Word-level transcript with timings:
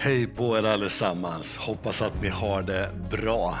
Hej 0.00 0.26
på 0.26 0.58
er 0.58 0.62
allesammans. 0.62 1.56
Hoppas 1.56 2.02
att 2.02 2.22
ni 2.22 2.28
har 2.28 2.62
det 2.62 2.90
bra. 3.10 3.58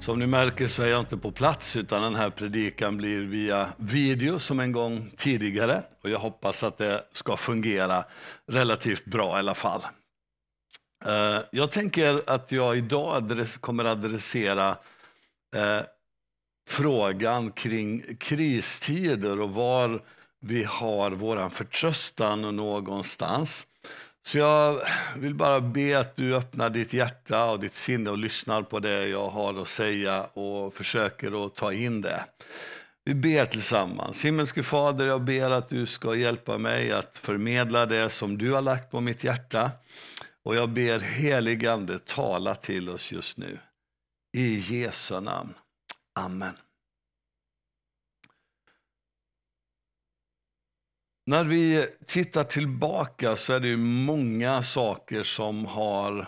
Som 0.00 0.18
ni 0.18 0.26
märker 0.26 0.66
så 0.66 0.82
är 0.82 0.86
jag 0.86 1.00
inte 1.00 1.16
på 1.16 1.32
plats 1.32 1.76
utan 1.76 2.02
den 2.02 2.14
här 2.14 2.30
predikan 2.30 2.96
blir 2.96 3.20
via 3.20 3.68
video 3.76 4.38
som 4.38 4.60
en 4.60 4.72
gång 4.72 5.10
tidigare 5.16 5.82
och 6.02 6.10
jag 6.10 6.18
hoppas 6.18 6.62
att 6.62 6.78
det 6.78 7.04
ska 7.12 7.36
fungera 7.36 8.04
relativt 8.46 9.04
bra 9.04 9.36
i 9.36 9.38
alla 9.38 9.54
fall. 9.54 9.80
Eh, 11.04 11.38
jag 11.50 11.70
tänker 11.70 12.22
att 12.26 12.52
jag 12.52 12.76
idag 12.76 13.46
kommer 13.60 13.84
adressera 13.84 14.76
eh, 15.56 15.80
frågan 16.68 17.52
kring 17.52 18.16
kristider 18.16 19.40
och 19.40 19.50
var 19.50 20.02
vi 20.40 20.64
har 20.64 21.10
vår 21.10 21.48
förtröstan 21.48 22.56
någonstans. 22.56 23.66
Så 24.26 24.38
jag 24.38 24.80
vill 25.16 25.34
bara 25.34 25.60
be 25.60 25.98
att 25.98 26.16
du 26.16 26.36
öppnar 26.36 26.70
ditt 26.70 26.92
hjärta 26.92 27.44
och 27.44 27.60
ditt 27.60 27.74
sinne 27.74 28.10
och 28.10 28.18
lyssnar 28.18 28.62
på 28.62 28.78
det 28.80 29.08
jag 29.08 29.28
har 29.28 29.60
att 29.62 29.68
säga 29.68 30.24
och 30.24 30.74
försöker 30.74 31.46
att 31.46 31.54
ta 31.54 31.72
in 31.72 32.00
det. 32.00 32.24
Vi 33.04 33.14
ber 33.14 33.46
tillsammans. 33.46 34.24
Himmelske 34.24 34.62
Fader, 34.62 35.06
jag 35.06 35.22
ber 35.22 35.50
att 35.50 35.68
du 35.68 35.86
ska 35.86 36.14
hjälpa 36.14 36.58
mig 36.58 36.92
att 36.92 37.18
förmedla 37.18 37.86
det 37.86 38.10
som 38.10 38.38
du 38.38 38.52
har 38.52 38.60
lagt 38.60 38.90
på 38.90 39.00
mitt 39.00 39.24
hjärta. 39.24 39.70
Och 40.44 40.56
jag 40.56 40.68
ber 40.68 41.00
heligande 41.00 41.98
tala 41.98 42.54
till 42.54 42.90
oss 42.90 43.12
just 43.12 43.38
nu. 43.38 43.58
I 44.36 44.56
Jesu 44.56 45.20
namn. 45.20 45.54
Amen. 46.14 46.54
När 51.32 51.44
vi 51.44 51.86
tittar 52.06 52.44
tillbaka 52.44 53.36
så 53.36 53.52
är 53.52 53.60
det 53.60 53.76
många 53.76 54.62
saker 54.62 55.22
som 55.22 55.66
har 55.66 56.26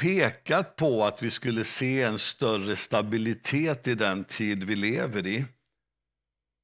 pekat 0.00 0.76
på 0.76 1.04
att 1.04 1.22
vi 1.22 1.30
skulle 1.30 1.64
se 1.64 2.02
en 2.02 2.18
större 2.18 2.76
stabilitet 2.76 3.88
i 3.88 3.94
den 3.94 4.24
tid 4.24 4.64
vi 4.64 4.76
lever 4.76 5.26
i. 5.26 5.44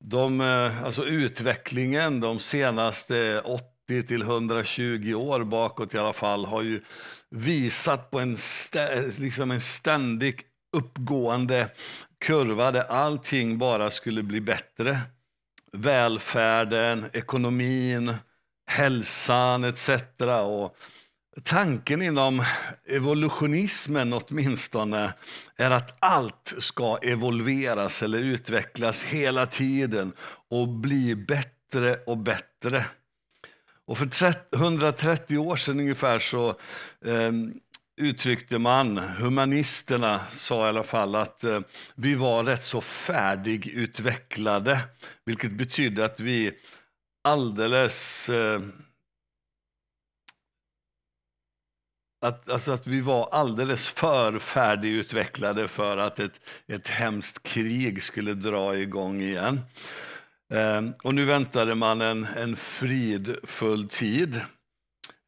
De, 0.05 0.41
eh, 0.41 0.85
alltså 0.85 1.05
utvecklingen 1.05 2.21
de 2.21 2.41
senaste 2.41 3.41
80 3.41 4.03
till 4.07 4.23
120 4.23 5.15
år 5.15 5.45
bakåt 5.45 5.95
i 5.95 5.99
alla 5.99 6.13
fall 6.13 6.45
har 6.45 6.63
ju 6.63 6.81
visat 7.31 8.11
på 8.11 8.21
en, 8.21 8.37
stä, 8.37 9.03
liksom 9.19 9.51
en 9.51 9.61
ständig 9.61 10.43
uppgående 10.77 11.69
kurva 12.25 12.71
där 12.71 12.85
allting 12.85 13.59
bara 13.59 13.91
skulle 13.91 14.23
bli 14.23 14.41
bättre 14.41 15.01
välfärden, 15.73 17.05
ekonomin, 17.13 18.15
hälsan 18.67 19.65
etc. 19.65 19.91
Och 20.45 20.77
tanken 21.45 22.03
inom 22.03 22.45
evolutionismen 22.87 24.13
åtminstone 24.13 25.13
är 25.57 25.71
att 25.71 25.97
allt 25.99 26.55
ska 26.59 26.97
evolveras 26.97 28.03
eller 28.03 28.19
utvecklas 28.19 29.03
hela 29.03 29.47
tiden 29.47 30.13
och 30.49 30.69
bli 30.69 31.17
bättre 31.17 31.97
och 32.07 32.19
bättre. 32.19 32.87
Och 33.87 33.99
för 33.99 34.35
130 34.55 35.39
år 35.39 35.57
sedan 35.57 35.81
ungefär 35.81 36.19
så 36.19 36.49
eh, 37.05 37.33
uttryckte 38.03 38.59
man, 38.59 38.99
humanisterna 38.99 40.21
sa 40.33 40.67
i 40.67 40.69
alla 40.69 40.83
fall 40.83 41.15
att 41.15 41.45
eh, 41.45 41.61
vi 41.95 42.15
var 42.15 42.45
rätt 42.45 42.65
så 42.65 42.81
färdigutvecklade, 42.81 44.81
vilket 45.25 45.53
betydde 45.53 46.05
att 46.05 46.21
vi 46.21 46.53
alldeles 47.25 48.29
eh, 48.29 48.61
att, 52.23 52.51
alltså 52.51 52.73
att 52.73 52.87
vi 52.87 53.01
var 53.01 53.29
alldeles 53.33 53.89
för 53.89 54.39
färdigutvecklade 54.39 55.69
för 55.69 55.97
att 55.97 56.19
ett, 56.19 56.41
ett 56.67 56.89
hemskt 56.89 57.43
krig 57.43 58.03
skulle 58.03 58.35
dra 58.35 58.79
igång 58.79 59.23
igen. 59.23 59.61
Eh, 60.53 60.83
och 61.03 61.15
nu 61.15 61.25
väntade 61.25 61.75
man 61.75 62.01
en, 62.01 62.27
en 62.37 62.57
fridfull 62.57 63.89
tid. 63.89 64.41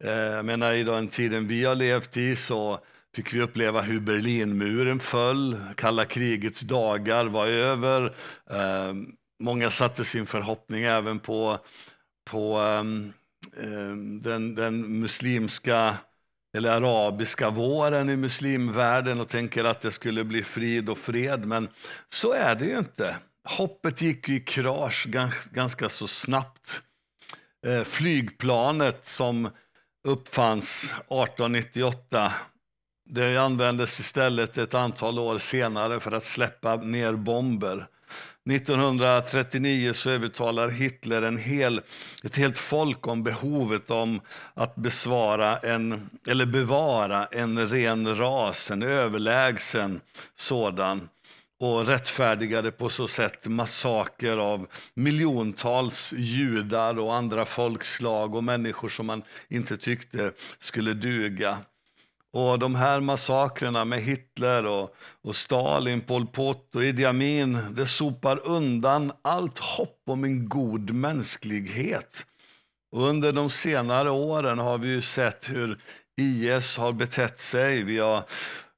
Eh, 0.05 0.11
jag 0.13 0.45
menar, 0.45 0.73
I 0.73 0.85
den 0.85 1.09
tiden 1.09 1.47
vi 1.47 1.65
har 1.65 1.75
levt 1.75 2.17
i 2.17 2.37
så 2.37 2.79
fick 3.15 3.35
vi 3.35 3.41
uppleva 3.41 3.81
hur 3.81 4.01
Berlinmuren 4.01 5.01
föll, 5.01 5.57
kalla 5.77 6.05
krigets 6.05 6.61
dagar 6.61 7.27
var 7.27 7.47
över. 7.47 8.15
Eh, 8.51 8.95
många 9.41 9.71
satte 9.71 10.05
sin 10.05 10.27
förhoppning 10.27 10.85
även 10.85 11.19
på, 11.19 11.59
på 12.31 12.57
ehm, 12.57 13.13
ehm, 13.63 14.23
den, 14.23 14.55
den 14.55 15.01
muslimska 15.01 15.97
eller 16.57 16.71
arabiska 16.71 17.51
våren 17.51 18.11
i 18.11 18.17
muslimvärlden 18.17 19.21
och 19.21 19.29
tänker 19.29 19.65
att 19.65 19.81
det 19.81 19.93
skulle 19.93 20.25
bli 20.25 20.43
frid 20.43 20.89
och 20.89 20.99
fred. 20.99 21.47
Men 21.47 21.69
så 22.09 22.33
är 22.33 22.55
det 22.55 22.65
ju 22.65 22.79
inte. 22.79 23.17
Hoppet 23.45 24.01
gick 24.01 24.29
i 24.29 24.41
krasch 24.41 25.07
ganska 25.53 25.89
så 25.89 26.07
snabbt. 26.07 26.83
Eh, 27.67 27.83
flygplanet 27.83 29.09
som 29.09 29.51
uppfanns 30.05 30.85
1898. 30.85 32.33
Det 33.07 33.37
användes 33.37 34.01
istället 34.01 34.59
ett 34.59 34.75
antal 34.75 35.19
år 35.19 35.39
senare 35.39 36.01
för 36.01 36.13
att 36.13 36.25
släppa 36.25 36.77
ner 36.77 37.13
bomber. 37.13 37.87
1939 38.51 39.93
så 39.93 40.11
övertalar 40.11 40.69
Hitler 40.69 41.23
en 41.23 41.39
hel, 41.39 41.81
ett 42.25 42.37
helt 42.37 42.59
folk 42.59 43.07
om 43.07 43.23
behovet 43.23 43.91
om 43.91 44.21
att 44.55 44.75
besvara 44.75 45.59
en, 45.59 46.11
eller 46.29 46.47
bevara 46.47 47.27
en 47.27 47.69
ren 47.69 48.19
ras, 48.19 48.71
en 48.71 48.83
överlägsen 48.83 50.01
sådan 50.37 51.09
och 51.61 51.87
rättfärdigade 51.87 52.71
på 52.71 52.89
så 52.89 53.09
sätt 53.09 53.47
massaker 53.47 54.37
av 54.37 54.67
miljontals 54.95 56.13
judar 56.17 56.99
och 56.99 57.15
andra 57.15 57.45
folkslag 57.45 58.35
och 58.35 58.45
människor 58.45 58.89
som 58.89 59.07
man 59.07 59.23
inte 59.49 59.77
tyckte 59.77 60.33
skulle 60.59 60.95
duga. 60.95 61.59
Och 62.33 62.59
de 62.59 62.75
här 62.75 63.01
massakrerna 63.01 63.85
med 63.85 64.03
Hitler 64.03 64.67
och, 64.67 64.97
och 65.23 65.37
Stalin, 65.37 66.01
Pol 66.01 66.27
Pot 66.27 66.75
och 66.75 66.85
Idi 66.85 67.05
Amin, 67.05 67.59
det 67.71 67.87
sopar 67.87 68.41
undan 68.45 69.13
allt 69.23 69.59
hopp 69.59 70.03
om 70.07 70.25
en 70.25 70.49
god 70.49 70.91
mänsklighet. 70.91 72.27
Och 72.93 73.03
under 73.09 73.33
de 73.33 73.51
senare 73.51 74.11
åren 74.11 74.59
har 74.59 74.79
vi 74.79 74.89
ju 74.89 75.03
sett 75.03 75.51
hur 75.51 75.79
IS 76.17 76.77
har 76.77 76.93
betett 76.93 77.41
sig. 77.41 77.83
Vi 77.83 77.99
har 77.99 78.23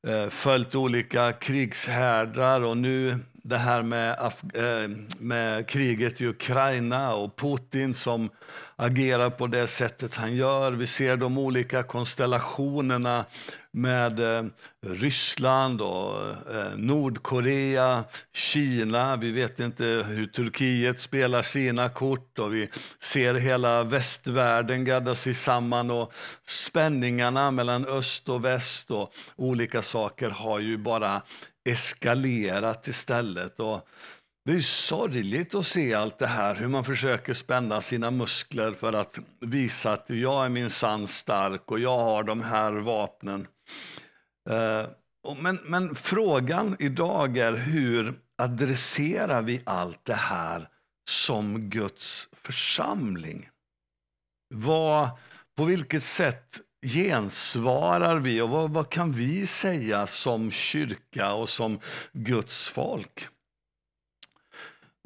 Eh, 0.06 0.28
följt 0.28 0.74
olika 0.74 1.32
krigshärdar 1.32 2.60
och 2.60 2.76
nu 2.76 3.18
det 3.32 3.58
här 3.58 3.82
med, 3.82 4.18
Af 4.18 4.44
eh, 4.54 4.90
med 5.18 5.68
kriget 5.68 6.20
i 6.20 6.26
Ukraina 6.26 7.14
och 7.14 7.36
Putin 7.36 7.94
som 7.94 8.30
agerar 8.76 9.30
på 9.30 9.46
det 9.46 9.66
sättet 9.66 10.14
han 10.14 10.36
gör. 10.36 10.72
Vi 10.72 10.86
ser 10.86 11.16
de 11.16 11.38
olika 11.38 11.82
konstellationerna 11.82 13.24
med 13.76 14.20
eh, 14.20 14.44
Ryssland 14.86 15.80
och 15.80 16.28
eh, 16.54 16.76
Nordkorea, 16.76 18.04
Kina. 18.34 19.16
Vi 19.16 19.30
vet 19.30 19.60
inte 19.60 19.84
hur 19.84 20.26
Turkiet 20.26 21.00
spelar 21.00 21.42
sina 21.42 21.88
kort 21.88 22.38
och 22.38 22.54
vi 22.54 22.68
ser 23.00 23.34
hela 23.34 23.82
västvärlden 23.82 24.84
gadda 24.84 25.14
sig 25.14 25.34
samman 25.34 25.90
och 25.90 26.12
spänningarna 26.46 27.50
mellan 27.50 27.86
öst 27.86 28.28
och 28.28 28.44
väst 28.44 28.90
och 28.90 29.12
olika 29.36 29.82
saker 29.82 30.30
har 30.30 30.58
ju 30.58 30.76
bara 30.78 31.22
eskalerat 31.68 32.88
istället. 32.88 33.60
Och 33.60 33.88
det 34.44 34.52
är 34.52 34.60
sorgligt 34.60 35.54
att 35.54 35.66
se 35.66 35.94
allt 35.94 36.18
det 36.18 36.26
här, 36.26 36.54
hur 36.54 36.68
man 36.68 36.84
försöker 36.84 37.34
spänna 37.34 37.80
sina 37.80 38.10
muskler 38.10 38.72
för 38.72 38.92
att 38.92 39.18
visa 39.40 39.92
att 39.92 40.04
jag 40.10 40.44
är 40.44 40.48
min 40.48 40.70
sann 40.70 41.06
stark 41.06 41.70
och 41.70 41.78
jag 41.78 41.98
har 41.98 42.22
de 42.22 42.42
här 42.42 42.72
vapnen. 42.72 43.46
Eh, 44.50 44.86
men, 45.36 45.58
men 45.64 45.94
frågan 45.94 46.76
idag 46.78 47.38
är 47.38 47.52
hur 47.52 48.14
adresserar 48.38 49.42
vi 49.42 49.62
allt 49.66 50.04
det 50.04 50.14
här 50.14 50.68
som 51.08 51.70
Guds 51.70 52.28
församling? 52.32 53.48
Vad, 54.54 55.08
på 55.56 55.64
vilket 55.64 56.04
sätt 56.04 56.60
gensvarar 56.86 58.16
vi 58.16 58.40
och 58.40 58.50
vad, 58.50 58.70
vad 58.70 58.90
kan 58.90 59.12
vi 59.12 59.46
säga 59.46 60.06
som 60.06 60.50
kyrka 60.50 61.32
och 61.32 61.48
som 61.48 61.80
Guds 62.12 62.68
folk? 62.68 63.28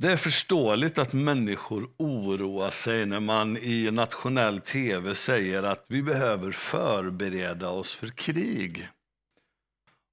Det 0.00 0.12
är 0.12 0.16
förståeligt 0.16 0.98
att 0.98 1.12
människor 1.12 1.90
oroar 1.96 2.70
sig 2.70 3.06
när 3.06 3.20
man 3.20 3.56
i 3.56 3.90
nationell 3.90 4.60
tv 4.60 5.14
säger 5.14 5.62
att 5.62 5.84
vi 5.88 6.02
behöver 6.02 6.52
förbereda 6.52 7.68
oss 7.68 7.94
för 7.94 8.06
krig. 8.06 8.88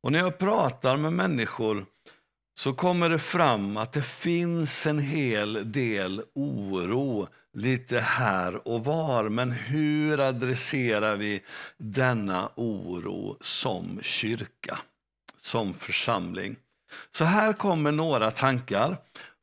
Och 0.04 0.12
när 0.12 0.20
jag 0.20 0.38
pratar 0.38 0.98
med 0.98 1.14
människor 1.14 1.86
så 2.58 2.74
kommer 2.74 3.10
det 3.10 3.20
fram 3.20 3.78
att 3.78 3.94
det 3.94 4.06
finns 4.06 4.86
en 4.86 5.00
hel 5.00 5.72
del 5.72 6.24
oro 6.36 7.28
lite 7.54 8.00
här 8.00 8.68
och 8.68 8.86
var. 8.86 9.30
Men 9.30 9.52
hur 9.52 10.20
adresserar 10.20 11.16
vi 11.16 11.42
denna 11.78 12.50
oro 12.56 13.38
som 13.42 14.00
kyrka, 14.02 14.80
som 15.42 15.74
församling? 15.74 16.56
Så 17.12 17.26
här 17.26 17.54
kommer 17.54 17.92
några 17.92 18.32
tankar 18.32 18.98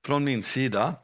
från 0.04 0.24
min 0.24 0.42
sida. 0.42 0.94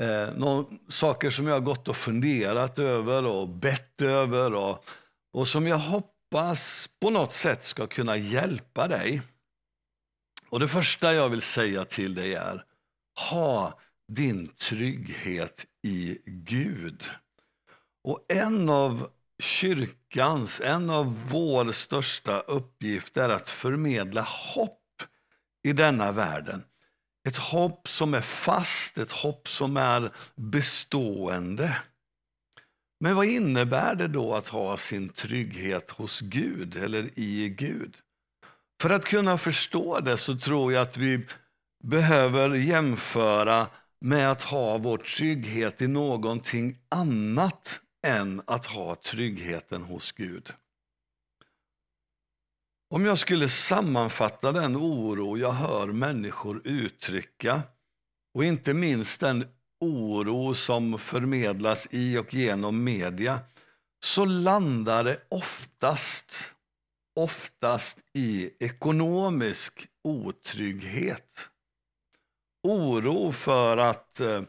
Eh, 0.00 0.28
några 0.36 0.64
saker 0.88 1.30
som 1.30 1.46
jag 1.46 1.54
har 1.54 1.60
gått 1.60 1.88
och 1.88 1.96
funderat 1.96 2.78
över 2.78 3.24
och 3.24 3.48
bett 3.48 4.02
över 4.02 4.54
och, 4.54 4.84
och 5.32 5.48
som 5.48 5.66
jag 5.66 5.78
hoppas 5.78 6.88
på 7.00 7.10
något 7.10 7.32
sätt 7.32 7.64
ska 7.64 7.86
kunna 7.86 8.16
hjälpa 8.16 8.88
dig. 8.88 9.22
Och 10.48 10.60
Det 10.60 10.68
första 10.68 11.14
jag 11.14 11.28
vill 11.28 11.42
säga 11.42 11.84
till 11.84 12.14
dig 12.14 12.34
är, 12.34 12.64
ha 13.30 13.80
din 14.08 14.48
trygghet 14.48 15.66
i 15.82 16.18
Gud. 16.26 17.04
Och 18.04 18.26
en 18.28 18.68
av 18.68 19.08
kyrkans, 19.42 20.60
en 20.60 20.90
av 20.90 21.28
vår 21.30 21.72
största 21.72 22.40
uppgift 22.40 23.16
är 23.16 23.28
att 23.28 23.50
förmedla 23.50 24.22
hopp 24.22 25.02
i 25.62 25.72
denna 25.72 26.12
världen. 26.12 26.62
Ett 27.28 27.36
hopp 27.36 27.88
som 27.88 28.14
är 28.14 28.20
fast, 28.20 28.98
ett 28.98 29.12
hopp 29.12 29.48
som 29.48 29.76
är 29.76 30.10
bestående. 30.34 31.76
Men 33.00 33.16
vad 33.16 33.26
innebär 33.26 33.94
det 33.94 34.08
då 34.08 34.34
att 34.34 34.48
ha 34.48 34.76
sin 34.76 35.08
trygghet 35.08 35.90
hos 35.90 36.20
Gud 36.20 36.76
eller 36.76 37.18
i 37.18 37.48
Gud? 37.48 37.96
För 38.80 38.90
att 38.90 39.04
kunna 39.04 39.38
förstå 39.38 40.00
det 40.00 40.16
så 40.16 40.36
tror 40.36 40.72
jag 40.72 40.82
att 40.82 40.96
vi 40.96 41.26
behöver 41.84 42.50
jämföra 42.50 43.66
med 44.00 44.30
att 44.30 44.42
ha 44.42 44.78
vår 44.78 44.98
trygghet 44.98 45.82
i 45.82 45.86
någonting 45.86 46.78
annat 46.88 47.80
än 48.06 48.42
att 48.46 48.66
ha 48.66 48.94
tryggheten 48.94 49.82
hos 49.82 50.12
Gud. 50.12 50.52
Om 52.94 53.04
jag 53.04 53.18
skulle 53.18 53.48
sammanfatta 53.48 54.52
den 54.52 54.76
oro 54.76 55.38
jag 55.38 55.52
hör 55.52 55.86
människor 55.86 56.60
uttrycka 56.64 57.62
och 58.34 58.44
inte 58.44 58.74
minst 58.74 59.20
den 59.20 59.46
oro 59.80 60.54
som 60.54 60.98
förmedlas 60.98 61.86
i 61.90 62.18
och 62.18 62.34
genom 62.34 62.84
media 62.84 63.40
så 64.04 64.24
landar 64.24 65.04
det 65.04 65.20
oftast, 65.28 66.34
oftast 67.20 67.98
i 68.12 68.50
ekonomisk 68.60 69.86
otrygghet. 70.04 71.48
Oro 72.62 73.32
för 73.32 73.76
att 73.76 74.20
eh, 74.20 74.42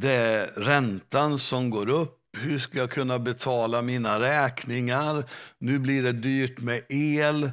det 0.00 0.12
är 0.12 0.46
räntan 0.46 1.38
som 1.38 1.70
går 1.70 1.88
upp 1.88 2.24
hur 2.36 2.58
ska 2.58 2.78
jag 2.78 2.90
kunna 2.90 3.18
betala 3.18 3.82
mina 3.82 4.20
räkningar? 4.20 5.24
Nu 5.58 5.78
blir 5.78 6.02
det 6.02 6.12
dyrt 6.12 6.60
med 6.60 6.82
el. 6.88 7.50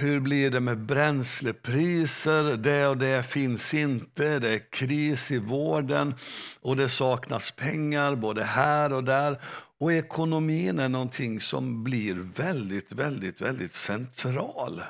Hur 0.00 0.20
blir 0.20 0.50
det 0.50 0.60
med 0.60 0.78
bränslepriser? 0.78 2.56
Det 2.56 2.86
och 2.86 2.96
det 2.96 3.26
finns 3.26 3.74
inte. 3.74 4.38
Det 4.38 4.48
är 4.48 4.72
kris 4.72 5.30
i 5.30 5.38
vården 5.38 6.14
och 6.60 6.76
det 6.76 6.88
saknas 6.88 7.50
pengar 7.50 8.14
både 8.14 8.44
här 8.44 8.92
och 8.92 9.04
där. 9.04 9.40
Och 9.78 9.92
ekonomin 9.92 10.78
är 10.78 10.88
någonting 10.88 11.40
som 11.40 11.84
blir 11.84 12.14
väldigt, 12.14 12.92
väldigt, 12.92 13.40
väldigt 13.40 13.74
central. 13.74 14.82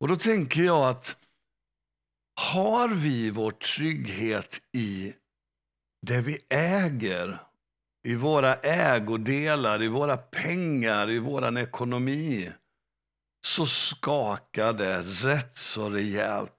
Och 0.00 0.08
då 0.08 0.16
tänker 0.16 0.62
jag 0.62 0.88
att 0.88 1.16
har 2.40 2.88
vi 2.88 3.30
vår 3.30 3.50
trygghet 3.50 4.60
i 4.72 5.12
det 6.06 6.20
vi 6.20 6.38
äger, 6.48 7.38
i 8.06 8.14
våra 8.14 8.54
ägodelar, 8.54 9.82
i 9.82 9.88
våra 9.88 10.16
pengar, 10.16 11.10
i 11.10 11.18
vår 11.18 11.58
ekonomi, 11.58 12.50
så 13.46 13.66
skakar 13.66 14.72
det 14.72 15.02
rätt 15.02 15.56
så 15.56 15.90
rejält. 15.90 16.52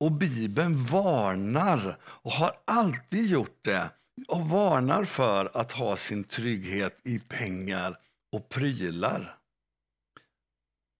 Och 0.00 0.12
Bibeln 0.12 0.84
varnar, 0.84 1.96
och 2.04 2.32
har 2.32 2.52
alltid 2.64 3.26
gjort 3.26 3.58
det, 3.62 3.90
och 4.28 4.48
varnar 4.48 5.04
för 5.04 5.50
att 5.54 5.72
ha 5.72 5.96
sin 5.96 6.24
trygghet 6.24 7.00
i 7.04 7.18
pengar 7.18 7.98
och 8.32 8.48
prylar. 8.48 9.38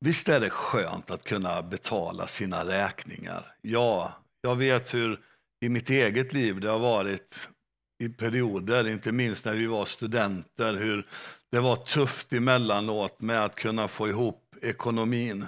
Visst 0.00 0.28
är 0.28 0.40
det 0.40 0.50
skönt 0.50 1.10
att 1.10 1.24
kunna 1.24 1.62
betala 1.62 2.26
sina 2.26 2.66
räkningar? 2.66 3.54
Ja, 3.62 4.12
jag 4.40 4.56
vet 4.56 4.94
hur 4.94 5.20
i 5.60 5.68
mitt 5.68 5.90
eget 5.90 6.32
liv 6.32 6.60
det 6.60 6.70
har 6.70 6.78
varit 6.78 7.48
i 7.98 8.08
perioder, 8.08 8.88
inte 8.88 9.12
minst 9.12 9.44
när 9.44 9.54
vi 9.54 9.66
var 9.66 9.84
studenter, 9.84 10.74
hur 10.74 11.06
det 11.50 11.60
var 11.60 11.76
tufft 11.76 12.32
emellanåt 12.32 13.20
med 13.20 13.44
att 13.44 13.54
kunna 13.54 13.88
få 13.88 14.08
ihop 14.08 14.45
ekonomin. 14.62 15.46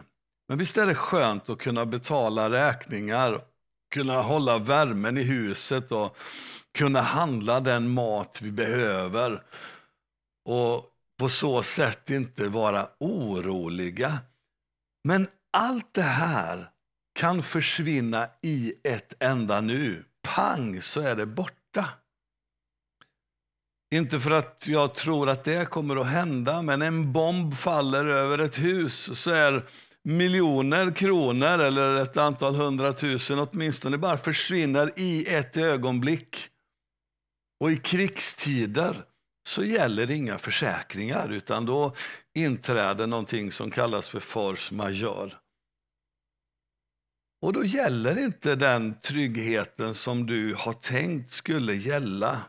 Men 0.49 0.59
visst 0.59 0.79
är 0.79 0.87
det 0.87 0.95
skönt 0.95 1.49
att 1.49 1.59
kunna 1.59 1.87
betala 1.87 2.51
räkningar, 2.51 3.41
kunna 3.95 4.23
hålla 4.23 4.59
värmen 4.59 5.19
i 5.19 5.23
huset 5.23 5.93
och 5.93 6.17
kunna 6.79 7.01
handla 7.01 7.61
den 7.61 7.89
mat 7.89 8.43
vi 8.43 8.51
behöver 8.51 9.43
och 10.45 10.85
på 11.19 11.29
så 11.29 11.63
sätt 11.63 12.11
inte 12.11 12.49
vara 12.49 12.89
oroliga. 13.01 14.19
Men 15.05 15.27
allt 15.53 15.95
det 15.95 16.03
här 16.03 16.71
kan 17.15 17.43
försvinna 17.43 18.29
i 18.43 18.75
ett 18.85 19.23
enda 19.23 19.61
nu. 19.61 20.05
Pang 20.23 20.83
så 20.83 21.01
är 21.01 21.17
det 21.17 21.27
borta. 21.27 21.89
Inte 23.91 24.21
för 24.21 24.31
att 24.31 24.65
jag 24.67 24.95
tror 24.95 25.29
att 25.29 25.45
det 25.45 25.71
kommer 25.71 25.97
att 25.97 26.07
hända, 26.07 26.63
men 26.63 26.83
en 26.83 27.13
bomb 27.13 27.55
faller 27.55 28.05
över 28.05 28.39
ett 28.39 28.59
hus 28.59 29.19
så 29.21 29.31
är 29.31 29.67
miljoner 30.03 30.95
kronor 30.95 31.59
eller 31.59 31.97
ett 31.97 32.17
antal 32.17 32.55
hundratusen 32.55 33.39
åtminstone 33.39 33.99
bara 33.99 34.17
försvinner 34.17 34.93
i 34.97 35.27
ett 35.35 35.57
ögonblick. 35.57 36.49
Och 37.61 37.73
i 37.73 37.77
krigstider 37.77 39.05
så 39.49 39.65
gäller 39.65 40.11
inga 40.11 40.39
försäkringar 40.39 41.29
utan 41.33 41.67
då 41.67 41.95
inträder 42.35 43.07
någonting 43.07 43.53
som 43.53 43.71
kallas 43.71 44.09
för 44.09 44.21
force 44.21 44.75
majeure. 44.75 45.33
Och 47.43 47.53
då 47.53 47.65
gäller 47.65 48.19
inte 48.19 48.55
den 48.55 49.01
tryggheten 49.01 49.95
som 49.95 50.27
du 50.27 50.55
har 50.55 50.73
tänkt 50.73 51.33
skulle 51.33 51.75
gälla. 51.75 52.43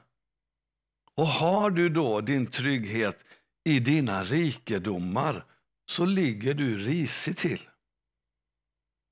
Och 1.20 1.28
har 1.28 1.70
du 1.70 1.90
då 1.90 2.22
din 2.22 2.48
trygghet 2.48 3.26
i 3.70 3.80
dina 3.80 4.24
rikedomar 4.24 5.44
så 5.92 6.06
ligger 6.06 6.54
du 6.54 6.78
risigt 6.78 7.38
till. 7.38 7.70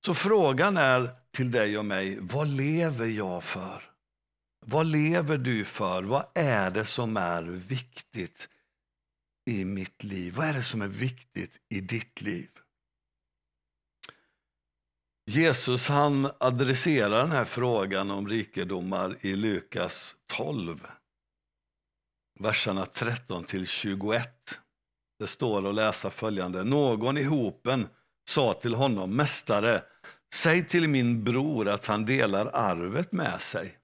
Så 0.05 0.13
frågan 0.13 0.77
är 0.77 1.11
till 1.31 1.51
dig 1.51 1.77
och 1.77 1.85
mig, 1.85 2.17
vad 2.19 2.47
lever 2.47 3.05
jag 3.05 3.43
för? 3.43 3.83
Vad 4.65 4.85
lever 4.85 5.37
du 5.37 5.65
för? 5.65 6.03
Vad 6.03 6.25
är 6.35 6.71
det 6.71 6.85
som 6.85 7.17
är 7.17 7.43
viktigt 7.43 8.49
i 9.49 9.65
mitt 9.65 10.03
liv? 10.03 10.33
Vad 10.33 10.47
är 10.47 10.53
det 10.53 10.63
som 10.63 10.81
är 10.81 10.87
viktigt 10.87 11.51
i 11.69 11.81
ditt 11.81 12.21
liv? 12.21 12.49
Jesus 15.25 15.87
han 15.87 16.31
adresserar 16.39 17.21
den 17.21 17.31
här 17.31 17.45
frågan 17.45 18.11
om 18.11 18.27
rikedomar 18.27 19.17
i 19.21 19.35
Lukas 19.35 20.15
12 20.27 20.87
verserna 22.39 22.85
13 22.85 23.43
till 23.43 23.67
21. 23.67 24.29
Det 25.19 25.27
står 25.27 25.69
att 25.69 25.75
läsa 25.75 26.09
följande. 26.09 26.63
Någon 26.63 27.17
i 27.17 27.23
hopen 27.23 27.87
sa 28.29 28.53
till 28.53 28.73
honom, 28.73 29.15
Mästare, 29.15 29.83
säg 30.35 30.67
till 30.67 30.89
min 30.89 31.23
bror 31.23 31.67
att 31.67 31.85
han 31.85 32.05
delar 32.05 32.45
arvet 32.53 33.11
med 33.11 33.41
sig. 33.41 33.77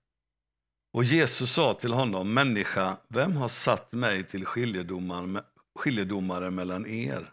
Och 0.94 1.04
Jesus 1.04 1.52
sa 1.52 1.74
till 1.74 1.94
honom, 1.94 2.34
Människa, 2.34 2.98
vem 3.08 3.36
har 3.36 3.48
satt 3.48 3.92
mig 3.92 4.24
till 4.24 4.46
skiljedomare, 4.46 5.44
skiljedomare 5.80 6.52
mellan 6.52 6.88
er? 6.88 7.32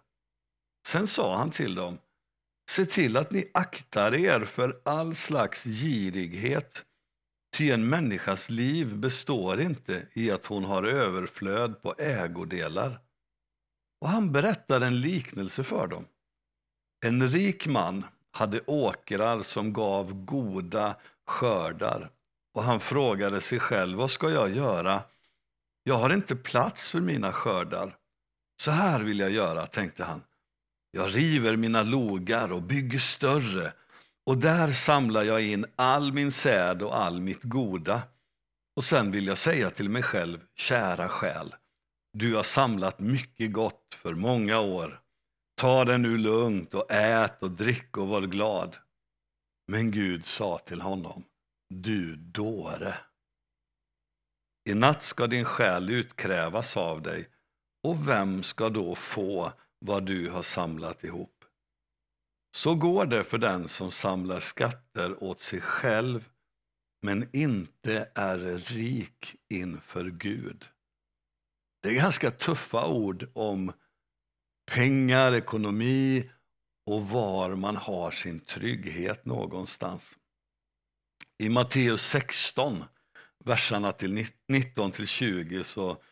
Sen 0.88 1.06
sa 1.06 1.36
han 1.36 1.50
till 1.50 1.74
dem, 1.74 1.98
Se 2.70 2.86
till 2.86 3.16
att 3.16 3.30
ni 3.30 3.50
aktar 3.54 4.14
er 4.14 4.44
för 4.44 4.80
all 4.84 5.16
slags 5.16 5.64
girighet 5.64 6.84
Ty 7.52 7.70
en 7.70 7.88
människas 7.88 8.50
liv 8.50 8.96
består 8.96 9.60
inte 9.60 10.06
i 10.12 10.30
att 10.30 10.46
hon 10.46 10.64
har 10.64 10.82
överflöd 10.82 11.82
på 11.82 11.94
ägodelar. 11.98 13.00
Och 14.00 14.08
han 14.08 14.32
berättar 14.32 14.80
en 14.80 15.00
liknelse 15.00 15.64
för 15.64 15.86
dem. 15.86 16.04
En 17.06 17.28
rik 17.28 17.66
man 17.66 18.04
hade 18.30 18.60
åkrar 18.60 19.42
som 19.42 19.72
gav 19.72 20.24
goda 20.24 20.96
skördar 21.26 22.10
och 22.54 22.62
han 22.62 22.80
frågade 22.80 23.40
sig 23.40 23.60
själv, 23.60 23.98
vad 23.98 24.10
ska 24.10 24.30
jag 24.30 24.50
göra? 24.50 25.02
Jag 25.82 25.94
har 25.94 26.14
inte 26.14 26.36
plats 26.36 26.90
för 26.90 27.00
mina 27.00 27.32
skördar. 27.32 27.96
Så 28.62 28.70
här 28.70 29.00
vill 29.00 29.18
jag 29.18 29.30
göra, 29.30 29.66
tänkte 29.66 30.04
han. 30.04 30.22
Jag 30.90 31.16
river 31.16 31.56
mina 31.56 31.82
logar 31.82 32.52
och 32.52 32.62
bygger 32.62 32.98
större 32.98 33.72
och 34.26 34.38
där 34.38 34.72
samlar 34.72 35.22
jag 35.22 35.42
in 35.42 35.66
all 35.76 36.12
min 36.12 36.32
säd 36.32 36.82
och 36.82 36.98
all 36.98 37.20
mitt 37.20 37.42
goda. 37.42 38.02
Och 38.76 38.84
sen 38.84 39.10
vill 39.10 39.26
jag 39.26 39.38
säga 39.38 39.70
till 39.70 39.90
mig 39.90 40.02
själv, 40.02 40.38
kära 40.56 41.08
själ, 41.08 41.54
du 42.12 42.34
har 42.34 42.42
samlat 42.42 42.98
mycket 42.98 43.52
gott 43.52 43.94
för 43.94 44.14
många 44.14 44.60
år. 44.60 45.00
Ta 45.56 45.84
det 45.84 45.98
nu 45.98 46.18
lugnt 46.18 46.74
och 46.74 46.90
ät 46.90 47.42
och 47.42 47.50
drick 47.50 47.96
och 47.96 48.08
var 48.08 48.20
glad. 48.20 48.76
Men 49.68 49.90
Gud 49.90 50.26
sa 50.26 50.58
till 50.58 50.80
honom, 50.80 51.24
du 51.74 52.16
dåre. 52.16 52.94
I 54.70 54.74
natt 54.74 55.02
ska 55.02 55.26
din 55.26 55.44
själ 55.44 55.90
utkrävas 55.90 56.76
av 56.76 57.02
dig 57.02 57.28
och 57.82 58.08
vem 58.08 58.42
ska 58.42 58.68
då 58.68 58.94
få 58.94 59.52
vad 59.78 60.06
du 60.06 60.30
har 60.30 60.42
samlat 60.42 61.04
ihop? 61.04 61.39
Så 62.50 62.74
går 62.74 63.06
det 63.06 63.24
för 63.24 63.38
den 63.38 63.68
som 63.68 63.90
samlar 63.90 64.40
skatter 64.40 65.22
åt 65.24 65.40
sig 65.40 65.60
själv 65.60 66.28
men 67.02 67.28
inte 67.32 68.08
är 68.14 68.38
rik 68.58 69.36
inför 69.48 70.04
Gud. 70.04 70.64
Det 71.82 71.88
är 71.88 71.94
ganska 71.94 72.30
tuffa 72.30 72.86
ord 72.86 73.28
om 73.34 73.72
pengar, 74.70 75.32
ekonomi 75.32 76.30
och 76.86 77.08
var 77.08 77.54
man 77.54 77.76
har 77.76 78.10
sin 78.10 78.40
trygghet 78.40 79.24
någonstans. 79.24 80.14
I 81.38 81.48
Matteus 81.48 82.02
16, 82.02 82.84
verserna 83.44 83.92
till 83.92 84.26
19 84.48 84.92
till 84.92 85.06
20 85.06 85.64
så 85.64 86.02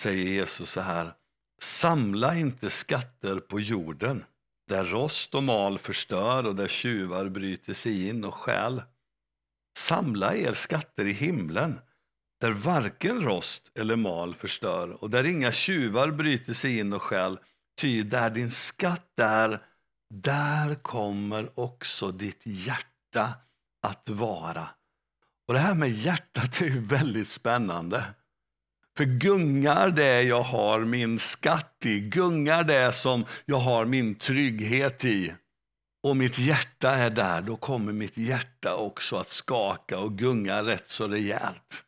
säger 0.00 0.24
Jesus 0.24 0.70
så 0.70 0.80
här. 0.80 1.12
Samla 1.60 2.36
inte 2.36 2.70
skatter 2.70 3.40
på 3.40 3.60
jorden 3.60 4.24
där 4.68 4.84
rost 4.84 5.34
och 5.34 5.42
mal 5.42 5.78
förstör 5.78 6.46
och 6.46 6.56
där 6.56 6.68
tjuvar 6.68 7.28
bryter 7.28 7.74
sig 7.74 8.08
in 8.08 8.24
och 8.24 8.34
stjäl. 8.34 8.82
Samla 9.78 10.34
er 10.34 10.52
skatter 10.52 11.04
i 11.04 11.12
himlen 11.12 11.80
där 12.40 12.50
varken 12.50 13.22
rost 13.22 13.70
eller 13.74 13.96
mal 13.96 14.34
förstör 14.34 15.02
och 15.02 15.10
där 15.10 15.24
inga 15.24 15.52
tjuvar 15.52 16.10
bryter 16.10 16.52
sig 16.52 16.78
in 16.78 16.92
och 16.92 17.02
stjäl. 17.02 17.38
Ty 17.80 18.02
där 18.02 18.30
din 18.30 18.50
skatt 18.50 19.18
är, 19.20 19.62
där 20.14 20.74
kommer 20.74 21.60
också 21.60 22.10
ditt 22.10 22.40
hjärta 22.44 23.34
att 23.82 24.08
vara. 24.08 24.68
Och 25.48 25.54
Det 25.54 25.60
här 25.60 25.74
med 25.74 25.90
hjärtat 25.90 26.60
är 26.60 26.64
ju 26.64 26.80
väldigt 26.80 27.28
spännande. 27.30 28.04
För 28.98 29.04
gungar 29.04 29.90
det 29.90 30.22
jag 30.22 30.42
har 30.42 30.80
min 30.80 31.18
skatt 31.18 31.76
i, 31.84 32.00
gungar 32.00 32.64
det 32.64 32.92
som 32.92 33.24
jag 33.46 33.56
har 33.56 33.84
min 33.84 34.14
trygghet 34.14 35.04
i 35.04 35.34
och 36.06 36.16
mitt 36.16 36.38
hjärta 36.38 36.90
är 36.90 37.10
där, 37.10 37.40
då 37.42 37.56
kommer 37.56 37.92
mitt 37.92 38.16
hjärta 38.16 38.74
också 38.74 39.16
att 39.16 39.30
skaka 39.30 39.98
och 39.98 40.18
gunga 40.18 40.62
rätt 40.62 40.90
så 40.90 41.08
rejält. 41.08 41.84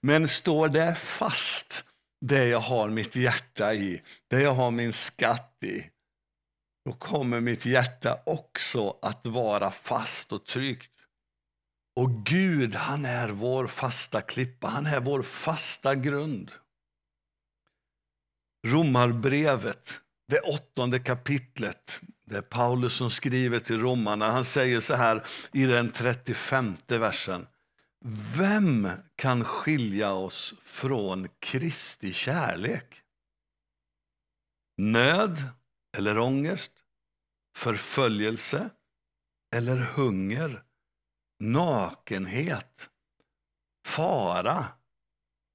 Men 0.00 0.28
står 0.28 0.68
det 0.68 0.94
fast, 0.94 1.84
det 2.26 2.46
jag 2.46 2.60
har 2.60 2.88
mitt 2.88 3.16
hjärta 3.16 3.74
i, 3.74 4.02
det 4.30 4.42
jag 4.42 4.54
har 4.54 4.70
min 4.70 4.92
skatt 4.92 5.58
i, 5.64 5.90
då 6.84 6.92
kommer 6.92 7.40
mitt 7.40 7.66
hjärta 7.66 8.18
också 8.26 8.96
att 9.02 9.26
vara 9.26 9.70
fast 9.70 10.32
och 10.32 10.44
tryggt. 10.44 10.95
Och 11.96 12.10
Gud, 12.10 12.74
han 12.74 13.04
är 13.04 13.28
vår 13.28 13.66
fasta 13.66 14.20
klippa, 14.20 14.68
han 14.68 14.86
är 14.86 15.00
vår 15.00 15.22
fasta 15.22 15.94
grund. 15.94 16.52
Romarbrevet, 18.66 20.00
det 20.28 20.40
åttonde 20.40 20.98
kapitlet, 20.98 22.00
det 22.24 22.36
är 22.36 22.42
Paulus 22.42 22.94
som 22.94 23.10
skriver 23.10 23.60
till 23.60 23.80
romarna. 23.80 24.30
Han 24.30 24.44
säger 24.44 24.80
så 24.80 24.94
här 24.94 25.24
i 25.52 25.64
den 25.64 25.92
35 25.92 26.76
versen. 26.88 27.46
Vem 28.36 28.88
kan 29.16 29.44
skilja 29.44 30.12
oss 30.12 30.54
från 30.60 31.28
Kristi 31.38 32.12
kärlek? 32.12 33.02
Nöd 34.78 35.42
eller 35.96 36.18
ångest? 36.18 36.72
Förföljelse 37.56 38.70
eller 39.54 39.76
hunger? 39.76 40.65
Nakenhet? 41.40 42.88
Fara 43.86 44.64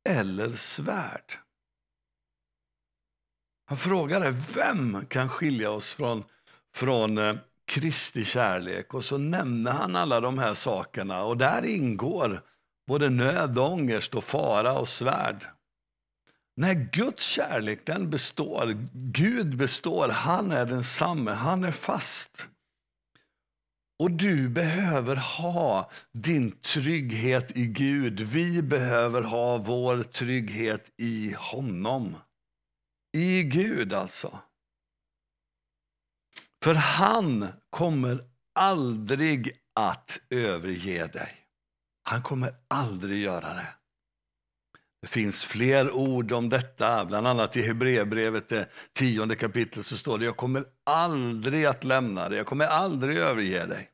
eller 0.10 0.56
svärd? 0.56 1.34
Han 3.66 3.78
frågade 3.78 4.32
vem 4.56 5.06
kan 5.06 5.30
skilja 5.30 5.72
oss 5.72 5.94
från, 5.94 6.24
från 6.76 7.18
eh, 7.18 7.36
Kristi 7.66 8.26
kärlek 8.26 8.94
och 8.94 9.06
så 9.06 9.18
nämner 9.18 9.72
han 9.72 9.96
alla 9.96 10.20
de 10.20 10.38
här 10.38 10.54
sakerna 10.54 11.24
och 11.24 11.38
där 11.38 11.66
ingår 11.66 12.42
både 12.88 13.10
nöd, 13.10 13.60
ångest 13.60 14.16
och 14.16 14.24
fara 14.24 14.74
och 14.74 14.90
svärd. 14.90 15.46
Nej, 16.56 16.90
Guds 16.92 17.24
kärlek 17.24 17.86
den 17.86 18.10
består. 18.10 18.78
Gud 18.94 19.58
består, 19.58 20.10
han 20.10 20.52
är 20.52 20.66
densamme, 20.66 21.32
han 21.32 21.64
är 21.64 21.72
fast. 21.72 22.48
Och 24.02 24.12
du 24.12 24.50
behöver 24.50 25.16
ha 25.16 25.92
din 26.12 26.52
trygghet 26.52 27.58
i 27.58 27.66
Gud. 27.66 28.20
Vi 28.20 28.62
behöver 28.62 29.22
ha 29.22 29.58
vår 29.58 30.04
trygghet 30.04 30.92
i 30.98 31.36
honom. 31.38 32.16
I 33.14 33.44
Gud 33.44 33.94
alltså. 33.94 34.40
För 36.64 36.76
han 36.76 37.48
kommer 37.70 38.24
aldrig 38.60 39.52
att 39.76 40.20
överge 40.30 41.08
dig. 41.08 41.36
Han 42.04 42.22
kommer 42.22 42.56
aldrig 42.68 43.22
göra 43.22 43.54
det. 43.54 43.68
Det 45.02 45.08
finns 45.08 45.46
fler 45.46 45.92
ord 45.92 46.32
om 46.32 46.50
detta, 46.50 47.06
bland 47.06 47.28
annat 47.28 47.58
i 47.58 47.62
Hebreerbrevet, 47.62 48.50
det 48.50 48.70
tionde 48.94 49.36
kapitlet, 49.36 49.86
så 49.86 49.98
står 49.98 50.18
det 50.18 50.26
jag 50.26 50.38
kommer 50.38 50.64
aldrig 50.86 51.66
att 51.66 51.84
lämna 51.84 52.30
dig, 52.30 52.38
jag 52.38 52.48
kommer 52.48 52.68
aldrig 52.68 53.18
överge 53.18 53.66
dig. 53.66 53.90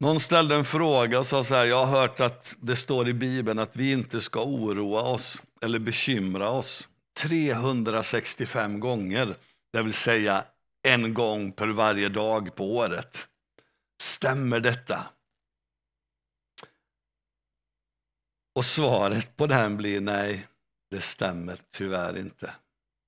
Någon 0.00 0.20
ställde 0.20 0.54
en 0.54 0.64
fråga 0.64 1.20
och 1.20 1.26
sa 1.26 1.44
så 1.44 1.54
här, 1.54 1.64
jag 1.64 1.86
har 1.86 2.00
hört 2.00 2.20
att 2.20 2.54
det 2.60 2.76
står 2.76 3.08
i 3.08 3.12
Bibeln 3.12 3.58
att 3.58 3.76
vi 3.76 3.92
inte 3.92 4.20
ska 4.20 4.42
oroa 4.42 5.02
oss 5.02 5.42
eller 5.62 5.78
bekymra 5.78 6.50
oss 6.50 6.88
365 7.18 8.80
gånger, 8.80 9.36
det 9.72 9.82
vill 9.82 9.92
säga 9.92 10.44
en 10.88 11.14
gång 11.14 11.52
per 11.52 11.66
varje 11.66 12.08
dag 12.08 12.54
på 12.54 12.76
året. 12.76 13.28
Stämmer 14.02 14.60
detta? 14.60 14.98
Och 18.58 18.64
svaret 18.64 19.36
på 19.36 19.46
den 19.46 19.76
blir 19.76 20.00
nej, 20.00 20.46
det 20.90 21.00
stämmer 21.00 21.58
tyvärr 21.70 22.18
inte. 22.18 22.54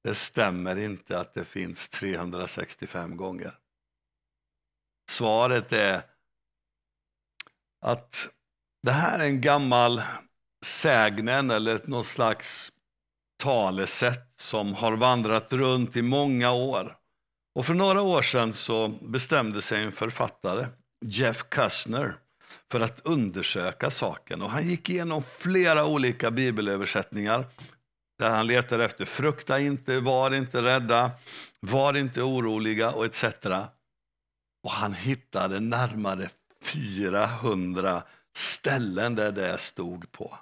Det 0.05 0.15
stämmer 0.15 0.77
inte 0.77 1.21
att 1.21 1.35
det 1.35 1.45
finns 1.45 1.89
365 1.89 3.17
gånger. 3.17 3.59
Svaret 5.11 5.73
är 5.73 6.03
att 7.81 8.29
det 8.83 8.93
här 8.93 9.19
är 9.19 9.25
en 9.25 9.41
gammal 9.41 10.03
sägnen 10.65 11.51
eller 11.51 11.81
någon 11.85 12.05
slags 12.05 12.73
talesätt 13.37 14.33
som 14.37 14.75
har 14.75 14.93
vandrat 14.93 15.53
runt 15.53 15.97
i 15.97 16.03
många 16.03 16.53
år. 16.53 16.97
Och 17.55 17.67
för 17.67 17.75
några 17.75 18.03
år 18.03 18.23
sedan 18.23 18.55
så 18.55 18.89
bestämde 18.89 19.63
sig 19.63 19.85
en 19.85 19.93
författare, 19.93 20.67
Jeff 21.05 21.49
Kussner, 21.49 22.15
för 22.71 22.81
att 22.81 23.01
undersöka 23.05 23.91
saken. 23.91 24.43
Och 24.43 24.51
han 24.51 24.69
gick 24.69 24.91
igenom 24.91 25.23
flera 25.23 25.87
olika 25.87 26.31
bibelöversättningar 26.31 27.45
där 28.19 28.31
han 28.31 28.47
letade 28.47 28.85
efter 28.85 29.05
frukta 29.05 29.61
inte, 29.61 30.01
var 30.01 30.35
inte 30.35 30.63
rädda, 30.63 31.11
var 31.61 31.97
inte 31.97 32.23
oroliga 32.23 32.91
och 32.91 33.05
etc. 33.05 33.25
Och 34.65 34.71
han 34.71 34.95
hittade 34.95 35.61
närmare 35.61 36.29
400 36.63 38.03
ställen 38.37 39.15
där 39.15 39.33
det 39.33 39.59
stod 39.59 40.13
på. 40.13 40.39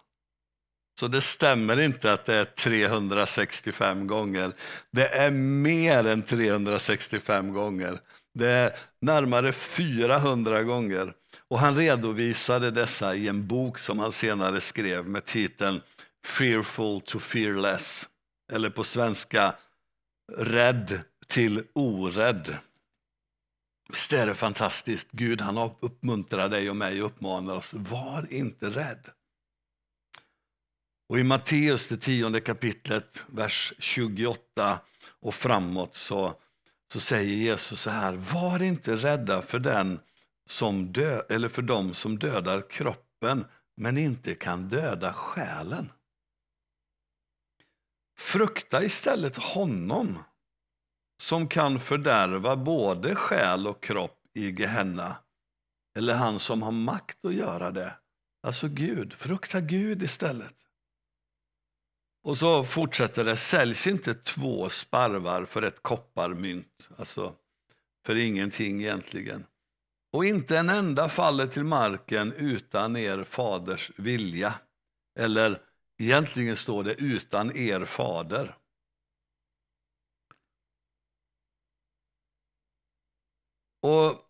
Så 1.00 1.08
det 1.08 1.20
stämmer 1.20 1.80
inte 1.80 2.12
att 2.12 2.24
det 2.24 2.34
är 2.34 2.44
365 2.44 4.06
gånger. 4.06 4.52
Det 4.90 5.08
är 5.08 5.30
mer 5.30 6.06
än 6.06 6.22
365 6.22 7.52
gånger. 7.52 7.98
Det 8.34 8.48
är 8.48 8.72
närmare 9.00 9.52
400 9.52 10.62
gånger. 10.62 11.12
Och 11.50 11.58
han 11.58 11.76
redovisade 11.76 12.70
dessa 12.70 13.14
i 13.14 13.28
en 13.28 13.46
bok 13.46 13.78
som 13.78 13.98
han 13.98 14.12
senare 14.12 14.60
skrev 14.60 15.08
med 15.08 15.24
titeln 15.24 15.80
Fearful 16.24 17.00
to 17.00 17.18
fearless. 17.18 18.08
Eller 18.52 18.70
på 18.70 18.84
svenska 18.84 19.54
Rädd 20.36 21.00
till 21.26 21.64
orädd. 21.72 22.56
Visst 23.88 24.12
är 24.12 24.26
det 24.26 24.34
fantastiskt? 24.34 25.08
Gud 25.10 25.40
han 25.40 25.70
uppmuntrar 25.80 26.48
dig 26.48 26.70
och 26.70 26.76
mig 26.76 27.02
och 27.02 27.06
uppmanar 27.06 27.56
oss. 27.56 27.70
Var 27.72 28.32
inte 28.32 28.70
rädd. 28.70 29.10
Och 31.08 31.18
i 31.18 31.22
Matteus, 31.22 31.88
det 31.88 31.96
tionde 31.96 32.40
kapitlet, 32.40 33.24
vers 33.26 33.72
28 33.78 34.80
och 35.20 35.34
framåt 35.34 35.94
så, 35.94 36.34
så 36.92 37.00
säger 37.00 37.36
Jesus 37.36 37.80
så 37.80 37.90
här. 37.90 38.12
Var 38.12 38.62
inte 38.62 38.96
rädda 38.96 39.42
för 39.42 39.58
den 39.58 40.00
som 40.50 40.92
dö 40.92 41.22
eller 41.28 41.48
för 41.48 41.62
dem 41.62 41.94
som 41.94 42.18
dödar 42.18 42.70
kroppen 42.70 43.44
men 43.76 43.98
inte 43.98 44.34
kan 44.34 44.68
döda 44.68 45.12
själen. 45.12 45.92
Frukta 48.18 48.84
istället 48.84 49.36
honom 49.36 50.18
som 51.22 51.48
kan 51.48 51.80
fördärva 51.80 52.56
både 52.56 53.14
själ 53.14 53.66
och 53.66 53.82
kropp 53.82 54.20
i 54.34 54.50
Gehenna, 54.50 55.16
eller 55.96 56.14
han 56.14 56.38
som 56.38 56.62
har 56.62 56.72
makt 56.72 57.24
att 57.24 57.34
göra 57.34 57.70
det. 57.70 57.94
Alltså 58.42 58.68
Gud, 58.68 59.12
frukta 59.12 59.60
Gud 59.60 60.02
istället. 60.02 60.54
Och 62.22 62.38
så 62.38 62.64
fortsätter 62.64 63.24
det, 63.24 63.36
säljs 63.36 63.86
inte 63.86 64.14
två 64.14 64.68
sparvar 64.68 65.44
för 65.44 65.62
ett 65.62 65.82
kopparmynt, 65.82 66.88
alltså 66.96 67.34
för 68.06 68.14
ingenting 68.14 68.80
egentligen. 68.80 69.46
Och 70.10 70.24
inte 70.24 70.58
en 70.58 70.68
enda 70.68 71.08
faller 71.08 71.46
till 71.46 71.64
marken 71.64 72.32
utan 72.32 72.96
er 72.96 73.24
faders 73.24 73.90
vilja. 73.96 74.54
Eller 75.18 75.62
egentligen 75.98 76.56
står 76.56 76.84
det 76.84 76.94
utan 76.94 77.56
er 77.56 77.84
fader. 77.84 78.56
Och 83.82 84.24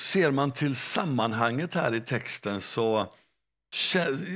ser 0.00 0.30
man 0.30 0.52
till 0.52 0.76
sammanhanget 0.76 1.74
här 1.74 1.94
i 1.94 2.00
texten 2.00 2.60
så 2.60 3.12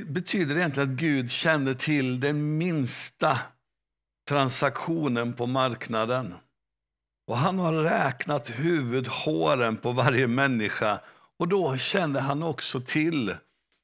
betyder 0.05 0.55
det 0.55 0.61
egentligen 0.61 0.93
att 0.93 0.99
Gud 0.99 1.31
känner 1.31 1.73
till 1.73 2.19
den 2.19 2.57
minsta 2.57 3.39
transaktionen 4.27 5.33
på 5.33 5.47
marknaden. 5.47 6.35
Och 7.29 7.37
han 7.37 7.59
har 7.59 7.73
räknat 7.73 8.49
huvudhåren 8.49 9.77
på 9.77 9.91
varje 9.91 10.27
människa 10.27 10.99
och 11.37 11.47
då 11.47 11.77
kände 11.77 12.19
han 12.19 12.43
också 12.43 12.81
till 12.81 13.35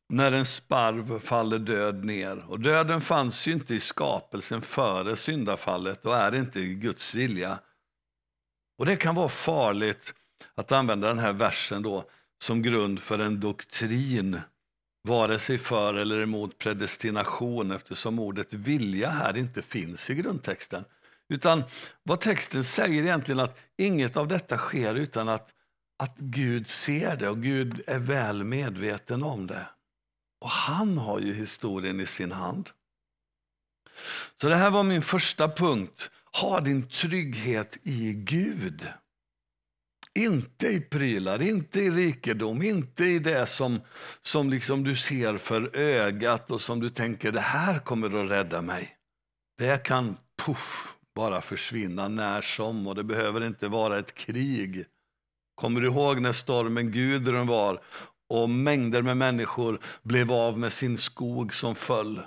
när 0.10 0.32
en 0.32 0.46
sparv 0.46 1.20
faller 1.20 1.60
död 1.60 2.06
ner. 2.06 2.46
Och 2.50 2.60
döden 2.60 3.02
fanns 3.02 3.48
ju 3.48 3.52
inte 3.52 3.75
i 3.75 3.80
skapelsen 3.80 4.62
före 4.62 5.16
syndafallet 5.16 6.06
och 6.06 6.16
är 6.16 6.36
inte 6.36 6.60
i 6.60 6.74
Guds 6.74 7.14
vilja. 7.14 7.60
Och 8.80 8.86
det 8.86 8.96
kan 8.96 9.16
vara 9.16 9.30
farligt 9.30 10.14
att 10.56 10.72
använda 10.72 11.08
den 11.08 11.20
här 11.20 11.34
versen 11.34 11.82
då 11.82 12.04
som 12.42 12.62
grund 12.62 13.00
för 13.00 13.20
en 13.20 13.40
doktrin, 13.40 14.40
vare 15.04 15.40
sig 15.40 15.58
för 15.58 15.94
eller 15.94 16.22
emot 16.22 16.58
predestination 16.58 17.72
eftersom 17.72 18.20
ordet 18.20 18.54
vilja 18.54 19.10
här 19.10 19.38
inte 19.38 19.62
finns 19.62 20.10
i 20.10 20.16
grundtexten. 20.16 20.86
Utan 21.29 21.63
vad 22.03 22.20
texten 22.20 22.63
säger 22.63 23.03
egentligen 23.03 23.39
att 23.39 23.60
inget 23.77 24.17
av 24.17 24.27
detta 24.27 24.58
sker 24.58 24.96
utan 24.96 25.29
att, 25.29 25.50
att 26.03 26.17
Gud 26.17 26.67
ser 26.67 27.15
det 27.15 27.29
och 27.29 27.41
Gud 27.41 27.82
är 27.88 28.00
väl 28.00 28.44
medveten 28.44 29.24
om 29.24 29.48
det. 29.48 29.67
Och 30.41 30.50
han 30.50 30.98
har 30.98 31.20
ju 31.20 31.34
historien 31.34 32.00
i 32.00 32.05
sin 32.05 32.32
hand. 32.32 32.70
Så 34.41 34.50
det 34.50 34.55
här 34.55 34.70
var 34.70 34.84
min 34.84 35.01
första 35.01 35.50
punkt. 35.50 36.12
Ha 36.32 36.62
din 36.62 36.88
trygghet 36.88 37.77
i 37.84 38.13
Gud. 38.13 38.88
Inte 40.13 40.67
i 40.67 40.82
prylar, 40.82 41.41
inte 41.41 41.79
i 41.79 41.89
rikedom, 41.89 42.62
inte 42.62 43.05
i 43.05 43.20
det 43.20 43.46
som, 43.46 43.82
som 44.22 44.50
liksom 44.50 44.84
du 44.84 44.96
ser 44.96 45.38
för 45.38 45.75
ögat 45.75 46.51
och 46.51 46.62
som 46.62 46.79
du 46.79 46.89
tänker 46.89 47.32
det 47.32 47.39
här 47.39 47.79
kommer 47.79 48.24
att 48.24 48.32
rädda 48.32 48.62
mig. 48.62 48.98
Det 49.58 49.84
kan 49.84 50.17
puff, 50.46 50.95
bara 51.15 51.41
försvinna 51.41 52.07
när 52.07 52.41
som 52.41 52.88
och 52.88 52.95
det 52.95 53.03
behöver 53.03 53.43
inte 53.43 53.67
vara 53.67 54.00
ett 54.00 54.15
krig. 54.15 54.86
Kommer 55.55 55.81
du 55.81 55.88
ihåg 55.88 56.22
när 56.22 56.34
stormen 56.34 56.91
Gudrun 56.91 57.48
var 57.48 57.81
och 58.29 58.50
mängder 58.50 59.01
med 59.01 59.17
människor 59.17 59.79
blev 60.01 60.31
av 60.31 60.60
med 60.60 60.74
sin 60.74 60.98
skog 60.98 61.53
som 61.53 61.75
föll? 61.75 62.22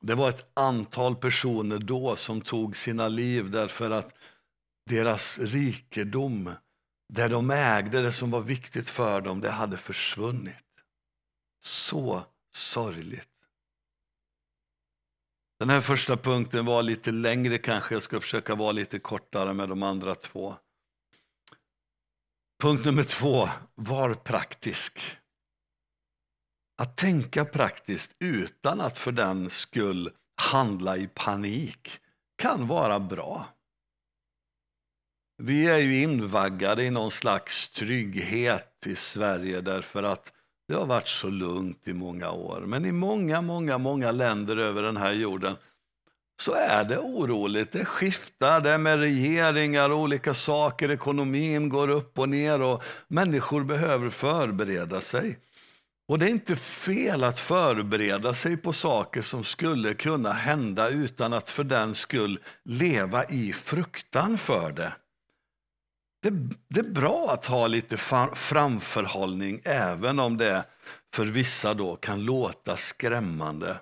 Det 0.00 0.14
var 0.14 0.28
ett 0.28 0.50
antal 0.54 1.16
personer 1.16 1.78
då 1.78 2.16
som 2.16 2.40
tog 2.40 2.76
sina 2.76 3.08
liv 3.08 3.50
därför 3.50 3.90
att 3.90 4.14
deras 4.90 5.38
rikedom, 5.38 6.50
det 7.08 7.28
de 7.28 7.50
ägde, 7.50 8.02
det 8.02 8.12
som 8.12 8.30
var 8.30 8.40
viktigt 8.40 8.90
för 8.90 9.20
dem, 9.20 9.40
det 9.40 9.50
hade 9.50 9.76
försvunnit. 9.76 10.64
Så 11.64 12.22
sorgligt. 12.54 13.31
Den 15.62 15.70
här 15.70 15.80
första 15.80 16.16
punkten 16.16 16.64
var 16.64 16.82
lite 16.82 17.10
längre 17.10 17.58
kanske, 17.58 17.94
jag 17.94 18.02
ska 18.02 18.20
försöka 18.20 18.54
vara 18.54 18.72
lite 18.72 18.98
kortare 18.98 19.52
med 19.52 19.68
de 19.68 19.82
andra 19.82 20.14
två. 20.14 20.54
Punkt 22.62 22.84
nummer 22.84 23.04
två, 23.04 23.48
var 23.74 24.14
praktisk. 24.14 25.16
Att 26.82 26.96
tänka 26.96 27.44
praktiskt 27.44 28.12
utan 28.18 28.80
att 28.80 28.98
för 28.98 29.12
den 29.12 29.50
skull 29.50 30.10
handla 30.36 30.96
i 30.96 31.08
panik 31.14 32.00
kan 32.38 32.66
vara 32.66 33.00
bra. 33.00 33.46
Vi 35.42 35.66
är 35.66 35.78
ju 35.78 36.02
invaggade 36.02 36.84
i 36.84 36.90
någon 36.90 37.10
slags 37.10 37.70
trygghet 37.70 38.86
i 38.86 38.96
Sverige 38.96 39.60
därför 39.60 40.02
att 40.02 40.32
det 40.68 40.74
har 40.74 40.86
varit 40.86 41.08
så 41.08 41.28
lugnt 41.28 41.88
i 41.88 41.92
många 41.92 42.30
år. 42.30 42.62
Men 42.66 42.84
i 42.84 42.92
många, 42.92 43.40
många, 43.40 43.78
många 43.78 44.10
länder 44.10 44.56
över 44.56 44.82
den 44.82 44.96
här 44.96 45.12
jorden 45.12 45.56
så 46.40 46.52
är 46.52 46.84
det 46.84 46.98
oroligt. 46.98 47.72
Det 47.72 47.84
skiftar, 47.84 48.60
det 48.60 48.70
är 48.70 48.78
med 48.78 48.98
regeringar 48.98 49.90
och 49.90 49.98
olika 49.98 50.34
saker. 50.34 50.90
Ekonomin 50.90 51.68
går 51.68 51.88
upp 51.88 52.18
och 52.18 52.28
ner 52.28 52.62
och 52.62 52.82
människor 53.08 53.64
behöver 53.64 54.10
förbereda 54.10 55.00
sig. 55.00 55.38
Och 56.08 56.18
det 56.18 56.26
är 56.26 56.30
inte 56.30 56.56
fel 56.56 57.24
att 57.24 57.40
förbereda 57.40 58.34
sig 58.34 58.56
på 58.56 58.72
saker 58.72 59.22
som 59.22 59.44
skulle 59.44 59.94
kunna 59.94 60.32
hända 60.32 60.88
utan 60.88 61.32
att 61.32 61.50
för 61.50 61.64
den 61.64 61.94
skull 61.94 62.38
leva 62.64 63.24
i 63.24 63.52
fruktan 63.52 64.38
för 64.38 64.72
det. 64.72 64.92
Det, 66.22 66.30
det 66.68 66.80
är 66.80 66.90
bra 66.90 67.30
att 67.32 67.46
ha 67.46 67.66
lite 67.66 67.96
framförhållning 68.34 69.60
även 69.64 70.18
om 70.18 70.36
det 70.36 70.64
för 71.14 71.26
vissa 71.26 71.74
då 71.74 71.96
kan 71.96 72.24
låta 72.24 72.76
skrämmande. 72.76 73.80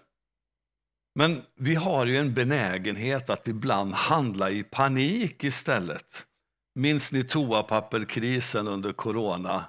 Men 1.14 1.42
vi 1.54 1.74
har 1.74 2.06
ju 2.06 2.16
en 2.16 2.34
benägenhet 2.34 3.30
att 3.30 3.48
ibland 3.48 3.92
handla 3.92 4.50
i 4.50 4.62
panik 4.62 5.44
istället. 5.44 6.26
Minns 6.74 7.12
ni 7.12 7.24
toapapperkrisen 7.24 8.68
under 8.68 8.92
corona? 8.92 9.64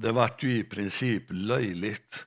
Det 0.00 0.12
vart 0.12 0.42
ju 0.42 0.58
i 0.58 0.64
princip 0.64 1.24
löjligt. 1.28 2.26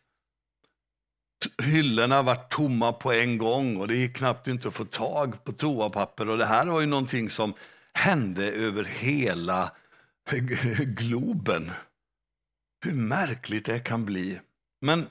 Hyllorna 1.63 2.21
vart 2.21 2.51
tomma 2.51 2.93
på 2.93 3.13
en 3.13 3.37
gång 3.37 3.77
och 3.77 3.87
det 3.87 3.95
gick 3.95 4.15
knappt 4.15 4.47
inte 4.47 4.67
att 4.67 4.73
få 4.73 4.85
tag 4.85 5.43
på 5.43 5.51
toapapper. 5.51 6.29
Och 6.29 6.37
det 6.37 6.45
här 6.45 6.65
var 6.65 6.81
ju 6.81 6.87
någonting 6.87 7.29
som 7.29 7.53
hände 7.99 8.51
över 8.51 8.83
hela 8.83 9.71
globen. 10.77 11.71
Hur 12.85 12.93
märkligt 12.93 13.65
det 13.65 13.79
kan 13.79 14.05
bli. 14.05 14.39
Men 14.81 15.07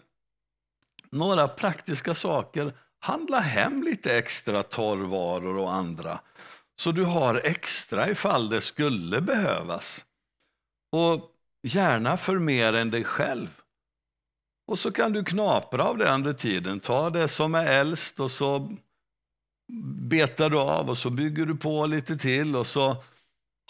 några 1.11 1.49
praktiska 1.49 2.15
saker. 2.15 2.73
Handla 3.01 3.41
hem 3.41 3.83
lite 3.83 4.19
extra 4.19 4.63
torrvaror 4.63 5.59
och 5.59 5.75
andra 5.75 6.21
så 6.81 6.93
du 6.93 7.05
har 7.05 7.35
extra 7.45 8.11
ifall 8.11 8.49
det 8.49 8.61
skulle 8.61 9.21
behövas. 9.21 10.05
Och 10.93 11.31
gärna 11.63 12.17
för 12.17 12.39
mer 12.39 12.73
än 12.73 12.91
dig 12.91 13.05
själv. 13.05 13.49
Och 14.67 14.79
så 14.79 14.93
kan 14.93 15.13
du 15.13 15.25
knapra 15.25 15.85
av 15.85 15.99
det 15.99 16.15
under 16.15 16.33
tiden. 16.33 16.81
Ta 16.81 17.11
det 17.11 17.29
som 17.29 17.55
är 17.55 17.67
äldst 17.67 18.21
och 18.21 18.31
så 18.31 18.77
betar 20.09 20.51
du 20.51 20.59
av 20.59 20.91
och 20.91 20.99
så 20.99 21.11
bygger 21.11 21.47
du 21.47 21.57
på 21.57 21.87
lite 21.87 22.17
till 22.17 22.57
och 22.57 22.67
så 22.67 22.97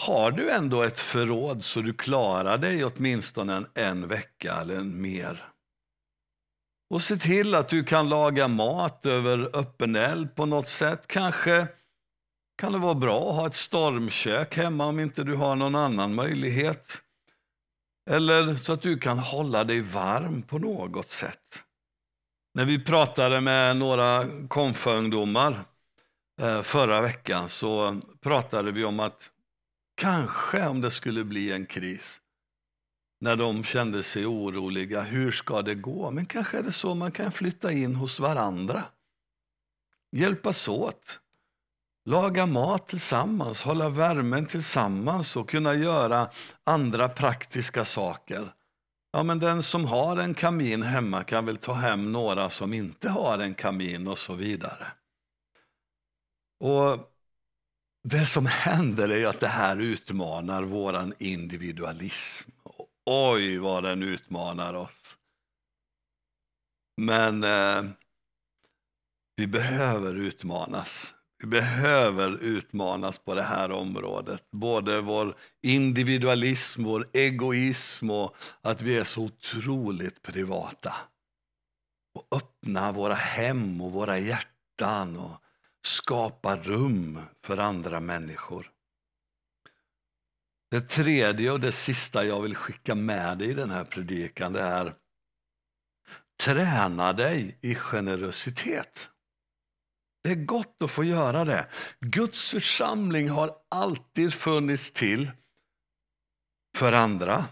har 0.01 0.31
du 0.31 0.51
ändå 0.51 0.83
ett 0.83 1.01
förråd 1.01 1.65
så 1.65 1.81
du 1.81 1.93
klarar 1.93 2.59
dig 2.59 2.85
åtminstone 2.85 3.55
en, 3.57 3.67
en 3.75 4.09
vecka 4.09 4.55
eller 4.55 4.81
mer. 4.81 5.45
Och 6.91 7.03
se 7.03 7.17
till 7.17 7.55
att 7.55 7.69
du 7.69 7.85
kan 7.85 8.09
laga 8.09 8.49
mat 8.49 9.07
över 9.07 9.51
öppen 9.57 9.97
eld 9.97 10.35
på 10.35 10.47
något 10.47 10.69
sätt. 10.69 11.07
Kanske 11.07 11.67
kan 12.59 12.73
det 12.73 12.79
vara 12.79 12.95
bra 12.95 13.31
att 13.31 13.37
ha 13.37 13.47
ett 13.47 13.55
stormkök 13.55 14.57
hemma 14.57 14.87
om 14.87 15.01
inte 15.01 15.25
du 15.25 15.35
har 15.35 15.57
någon 15.57 15.75
annan 15.75 16.15
möjlighet. 16.15 17.03
Eller 18.11 18.55
så 18.55 18.73
att 18.73 18.83
du 18.83 18.99
kan 18.99 19.19
hålla 19.19 19.65
dig 19.65 19.81
varm 19.81 20.43
på 20.43 20.59
något 20.59 21.11
sätt. 21.11 21.63
När 22.55 22.65
vi 22.65 22.85
pratade 22.85 23.41
med 23.41 23.77
några 23.77 24.25
konfaungdomar 24.49 25.65
Eh, 26.39 26.63
förra 26.63 27.01
veckan 27.01 27.49
så 27.49 28.01
pratade 28.21 28.73
vi 28.73 28.85
om 28.85 29.01
att 29.01 29.31
kanske 29.97 30.67
om 30.67 30.81
det 30.81 30.91
skulle 30.91 31.25
bli 31.25 31.53
en 31.53 31.67
kris 31.67 32.21
när 33.21 33.37
de 33.37 33.65
kände 33.65 34.03
sig 34.03 34.27
oroliga, 34.27 35.03
hur 35.03 35.31
ska 35.31 35.63
det 35.63 35.75
gå? 35.75 36.11
Men 36.11 36.27
kanske 36.27 36.59
är 36.59 36.63
det 36.63 36.73
så 36.73 36.95
man 36.95 37.13
kan 37.13 37.33
flytta 37.33 37.73
in 37.73 37.95
hos 37.95 38.21
varandra. 38.21 38.85
Hjälpas 40.13 40.69
åt. 40.69 41.21
laga 42.05 42.47
mat 42.47 42.89
tillsammans, 42.89 43.63
hålla 43.63 43.89
värmen 43.89 44.47
tillsammans 44.47 45.37
och 45.37 45.49
kunna 45.49 45.75
göra 45.75 46.31
andra 46.65 47.09
praktiska 47.09 47.85
saker. 47.85 48.53
Ja, 49.13 49.23
men 49.23 49.39
den 49.39 49.63
som 49.63 49.85
har 49.85 50.17
en 50.17 50.35
kamin 50.35 50.83
hemma 50.83 51.25
kan 51.25 51.47
väl 51.47 51.57
ta 51.57 51.73
hem 51.73 52.13
några 52.13 52.51
som 52.51 52.73
inte 52.75 53.09
har 53.09 53.39
en 53.39 53.55
kamin 53.55 54.09
och 54.09 54.19
så 54.19 54.35
vidare. 54.35 54.87
Och 56.61 57.15
Det 58.03 58.27
som 58.27 58.47
händer 58.47 59.09
är 59.09 59.27
att 59.27 59.41
det 59.41 59.49
här 59.49 59.77
utmanar 59.77 60.63
våran 60.63 61.15
individualism. 61.19 62.51
Oj, 63.07 63.59
vad 63.59 63.83
den 63.83 64.03
utmanar 64.03 64.75
oss. 64.75 65.19
Men 66.97 67.45
eh, 67.45 67.83
vi 69.37 69.47
behöver 69.47 70.15
utmanas. 70.15 71.15
Vi 71.39 71.47
behöver 71.47 72.43
utmanas 72.43 73.19
på 73.19 73.35
det 73.35 73.43
här 73.43 73.71
området. 73.71 74.51
Både 74.51 75.01
vår 75.01 75.35
individualism, 75.63 76.85
vår 76.85 77.09
egoism 77.13 78.11
och 78.11 78.37
att 78.61 78.83
vi 78.83 78.97
är 78.97 79.05
så 79.05 79.25
otroligt 79.25 80.23
privata. 80.23 80.95
Och 82.15 82.37
öppna 82.37 82.93
våra 82.93 83.15
hem 83.15 83.81
och 83.81 83.93
våra 83.93 84.19
hjärtan 84.19 85.17
och 85.17 85.43
skapa 85.89 86.57
rum 86.57 87.21
för 87.45 87.59
andra 87.59 88.01
människor. 88.01 88.71
Det 90.71 90.81
tredje 90.81 91.51
och 91.51 91.61
det 91.61 91.73
sista 91.73 92.25
jag 92.25 92.43
vill 92.43 92.57
skicka 92.57 92.95
med 92.95 93.39
dig 93.39 93.51
i 93.51 93.55
den 93.55 93.71
här 93.71 93.85
predikan 93.85 94.53
det 94.53 94.61
är 94.61 94.95
träna 96.41 97.13
dig 97.13 97.59
i 97.61 97.75
generositet. 97.75 99.09
Det 100.23 100.31
är 100.31 100.45
gott 100.45 100.83
att 100.83 100.91
få 100.91 101.05
göra 101.05 101.45
det. 101.45 101.67
Guds 102.01 102.51
församling 102.51 103.29
har 103.29 103.51
alltid 103.69 104.33
funnits 104.35 104.93
till 104.93 105.31
för 106.77 106.93
andra. 106.93 107.45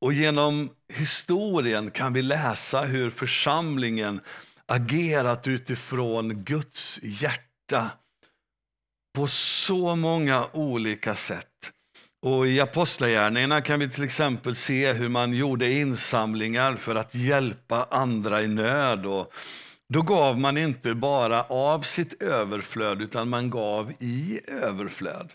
Och 0.00 0.12
genom 0.12 0.70
historien 0.88 1.90
kan 1.90 2.12
vi 2.12 2.22
läsa 2.22 2.80
hur 2.80 3.10
församlingen 3.10 4.20
agerat 4.66 5.46
utifrån 5.46 6.44
Guds 6.44 7.00
hjärta 7.02 7.53
på 9.14 9.26
så 9.26 9.96
många 9.96 10.46
olika 10.52 11.14
sätt. 11.14 11.72
Och 12.22 12.46
I 12.46 12.60
Apostlagärningarna 12.60 13.60
kan 13.60 13.80
vi 13.80 13.88
till 13.88 14.04
exempel 14.04 14.56
se 14.56 14.92
hur 14.92 15.08
man 15.08 15.32
gjorde 15.32 15.72
insamlingar 15.72 16.76
för 16.76 16.94
att 16.94 17.14
hjälpa 17.14 17.84
andra 17.90 18.42
i 18.42 18.48
nöd. 18.48 19.06
Och 19.06 19.32
då 19.88 20.02
gav 20.02 20.38
man 20.38 20.56
inte 20.56 20.94
bara 20.94 21.42
av 21.42 21.82
sitt 21.82 22.22
överflöd, 22.22 23.02
utan 23.02 23.28
man 23.28 23.50
gav 23.50 23.92
i 23.98 24.40
överflöd. 24.46 25.32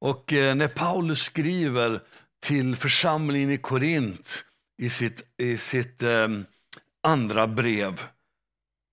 Och 0.00 0.32
eh, 0.32 0.54
när 0.54 0.68
Paulus 0.68 1.22
skriver 1.22 2.00
till 2.42 2.76
församlingen 2.76 3.50
i 3.50 3.58
Korint 3.58 4.44
i 4.82 4.90
sitt, 4.90 5.22
i 5.36 5.58
sitt 5.58 6.02
eh, 6.02 6.28
andra 7.02 7.46
brev 7.46 8.00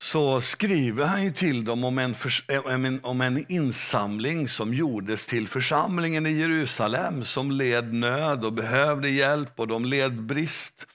så 0.03 0.41
skriver 0.41 1.05
han 1.05 1.23
ju 1.23 1.31
till 1.31 1.65
dem 1.65 1.83
om 1.83 1.97
en, 1.97 2.15
för, 2.15 2.31
eh, 2.47 2.93
om 3.01 3.21
en 3.21 3.51
insamling 3.51 4.47
som 4.47 4.73
gjordes 4.73 5.25
till 5.25 5.47
församlingen 5.47 6.25
i 6.25 6.31
Jerusalem 6.31 7.23
som 7.23 7.51
led 7.51 7.93
nöd 7.93 8.45
och 8.45 8.53
behövde 8.53 9.09
hjälp 9.09 9.59
och 9.59 9.67
de 9.67 9.85
led 9.85 10.21
brist. 10.21 10.87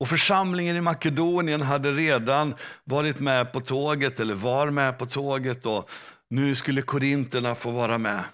Och 0.00 0.08
församlingen 0.08 0.76
i 0.76 0.80
Makedonien 0.80 1.62
hade 1.62 1.92
redan 1.92 2.54
varit 2.84 3.20
med 3.20 3.52
på 3.52 3.60
tåget, 3.60 4.20
eller 4.20 4.34
var 4.34 4.70
med 4.70 4.98
på 4.98 5.06
tåget, 5.06 5.66
och 5.66 5.90
nu 6.30 6.54
skulle 6.54 6.82
korinterna 6.82 7.54
få 7.54 7.70
vara 7.70 7.98
med. 7.98 8.24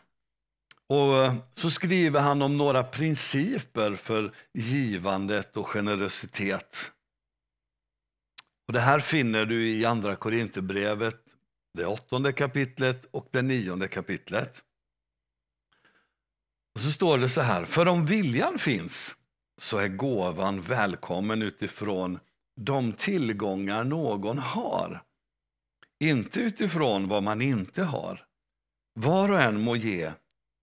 Och 0.89 1.25
eh, 1.25 1.35
så 1.55 1.71
skriver 1.71 2.21
han 2.21 2.43
om 2.43 2.57
några 2.57 2.83
principer 2.83 3.97
för 3.97 4.33
givandet 4.55 5.57
och 5.57 5.67
generositet. 5.67 6.93
Och 8.67 8.73
det 8.73 8.81
här 8.81 9.01
finner 9.01 9.47
du 9.47 9.69
i 9.69 9.85
Andra 9.85 10.17
Korinthierbrevet, 10.17 11.21
det 11.75 11.87
åttonde 11.87 12.33
kapitlet 12.33 13.05
och 13.11 13.29
det 13.31 13.43
nionde 13.43 13.89
kapitlet. 13.89 14.65
Och 16.75 16.81
så 16.81 16.93
står 16.93 17.19
det 17.19 17.29
så 17.29 17.41
här, 17.41 17.65
för 17.65 17.89
om 17.89 18.07
viljan 18.07 18.59
finns 18.59 19.15
så 19.61 19.79
är 19.79 19.89
gåvan 19.89 20.61
välkommen 20.61 21.43
utifrån 21.43 22.19
de 22.57 22.93
tillgångar 22.93 23.85
någon 23.85 24.39
har. 24.39 25.03
Inte 26.01 26.41
utifrån 26.41 27.09
vad 27.09 27.23
man 27.23 27.43
inte 27.43 27.83
har. 27.83 28.27
Var 28.95 29.29
och 29.29 29.41
en 29.41 29.61
må 29.61 29.77
ge 29.77 30.13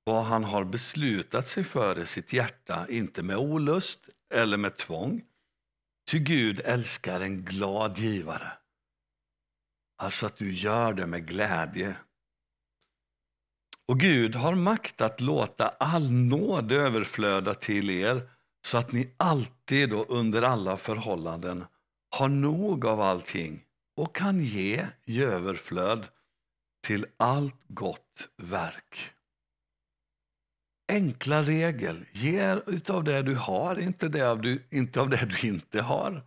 vad 0.03 0.23
han 0.23 0.43
har 0.43 0.63
beslutat 0.63 1.47
sig 1.47 1.63
för 1.63 1.99
i 1.99 2.05
sitt 2.05 2.33
hjärta, 2.33 2.87
inte 2.89 3.23
med 3.23 3.37
olust 3.37 4.09
eller 4.33 4.57
med 4.57 4.77
tvång. 4.77 5.21
Ty 6.11 6.19
Gud 6.19 6.61
älskar 6.65 7.21
en 7.21 7.45
glad 7.45 7.97
givare. 7.97 8.51
Alltså 9.97 10.25
att 10.25 10.37
du 10.37 10.53
gör 10.53 10.93
det 10.93 11.05
med 11.05 11.27
glädje. 11.27 11.95
Och 13.87 13.99
Gud 13.99 14.35
har 14.35 14.55
makt 14.55 15.01
att 15.01 15.21
låta 15.21 15.69
all 15.69 16.11
nåd 16.11 16.71
överflöda 16.71 17.53
till 17.53 17.89
er 17.89 18.29
så 18.67 18.77
att 18.77 18.91
ni 18.91 19.13
alltid 19.17 19.93
och 19.93 20.09
under 20.09 20.41
alla 20.41 20.77
förhållanden 20.77 21.65
har 22.09 22.29
nog 22.29 22.85
av 22.85 23.01
allting 23.01 23.63
och 23.97 24.15
kan 24.15 24.39
ge 24.39 24.87
i 25.05 25.23
överflöd 25.23 26.07
till 26.87 27.05
allt 27.17 27.61
gott 27.67 28.29
verk. 28.37 29.11
Enkla 30.91 31.43
regel, 31.43 32.05
ge 32.11 32.55
utav 32.67 33.03
det 33.03 33.21
du 33.21 33.35
har, 33.35 33.79
inte, 33.79 34.07
det 34.07 34.21
av 34.21 34.41
du, 34.41 34.63
inte 34.69 35.01
av 35.01 35.09
det 35.09 35.25
du 35.25 35.47
inte 35.47 35.81
har. 35.81 36.23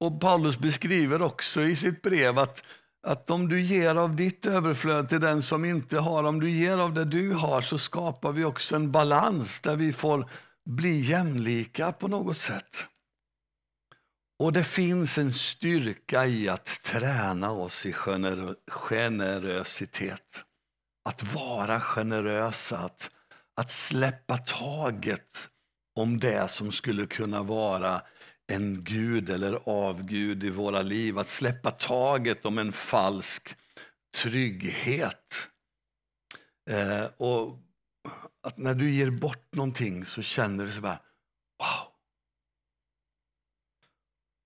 Och 0.00 0.20
Paulus 0.20 0.58
beskriver 0.58 1.22
också 1.22 1.62
i 1.62 1.76
sitt 1.76 2.02
brev 2.02 2.38
att, 2.38 2.62
att 3.06 3.30
om 3.30 3.48
du 3.48 3.60
ger 3.60 3.94
av 3.94 4.16
ditt 4.16 4.46
överflöd 4.46 5.08
till 5.08 5.20
den 5.20 5.42
som 5.42 5.64
inte 5.64 5.98
har, 5.98 6.24
om 6.24 6.40
du 6.40 6.50
ger 6.50 6.78
av 6.78 6.94
det 6.94 7.04
du 7.04 7.32
har 7.32 7.60
så 7.60 7.78
skapar 7.78 8.32
vi 8.32 8.44
också 8.44 8.76
en 8.76 8.92
balans 8.92 9.60
där 9.60 9.76
vi 9.76 9.92
får 9.92 10.30
bli 10.64 11.00
jämlika 11.00 11.92
på 11.92 12.08
något 12.08 12.38
sätt. 12.38 12.86
Och 14.38 14.52
det 14.52 14.64
finns 14.64 15.18
en 15.18 15.32
styrka 15.32 16.26
i 16.26 16.48
att 16.48 16.82
träna 16.82 17.50
oss 17.50 17.86
i 17.86 17.92
generositet. 18.72 20.44
Att 21.04 21.34
vara 21.34 21.80
generösa, 21.80 22.78
att, 22.78 23.10
att 23.60 23.70
släppa 23.70 24.36
taget 24.36 25.48
om 25.96 26.20
det 26.20 26.50
som 26.50 26.72
skulle 26.72 27.06
kunna 27.06 27.42
vara 27.42 28.02
en 28.52 28.84
gud 28.84 29.30
eller 29.30 29.68
avgud 29.68 30.44
i 30.44 30.50
våra 30.50 30.82
liv. 30.82 31.18
Att 31.18 31.28
släppa 31.28 31.70
taget 31.70 32.44
om 32.44 32.58
en 32.58 32.72
falsk 32.72 33.56
trygghet. 34.16 35.48
Eh, 36.70 37.04
och 37.16 37.58
att 38.42 38.58
när 38.58 38.74
du 38.74 38.90
ger 38.90 39.10
bort 39.10 39.54
någonting 39.54 40.06
så 40.06 40.22
känner 40.22 40.64
du 40.64 40.72
så 40.72 40.80
bara, 40.80 41.00
wow. 41.58 41.92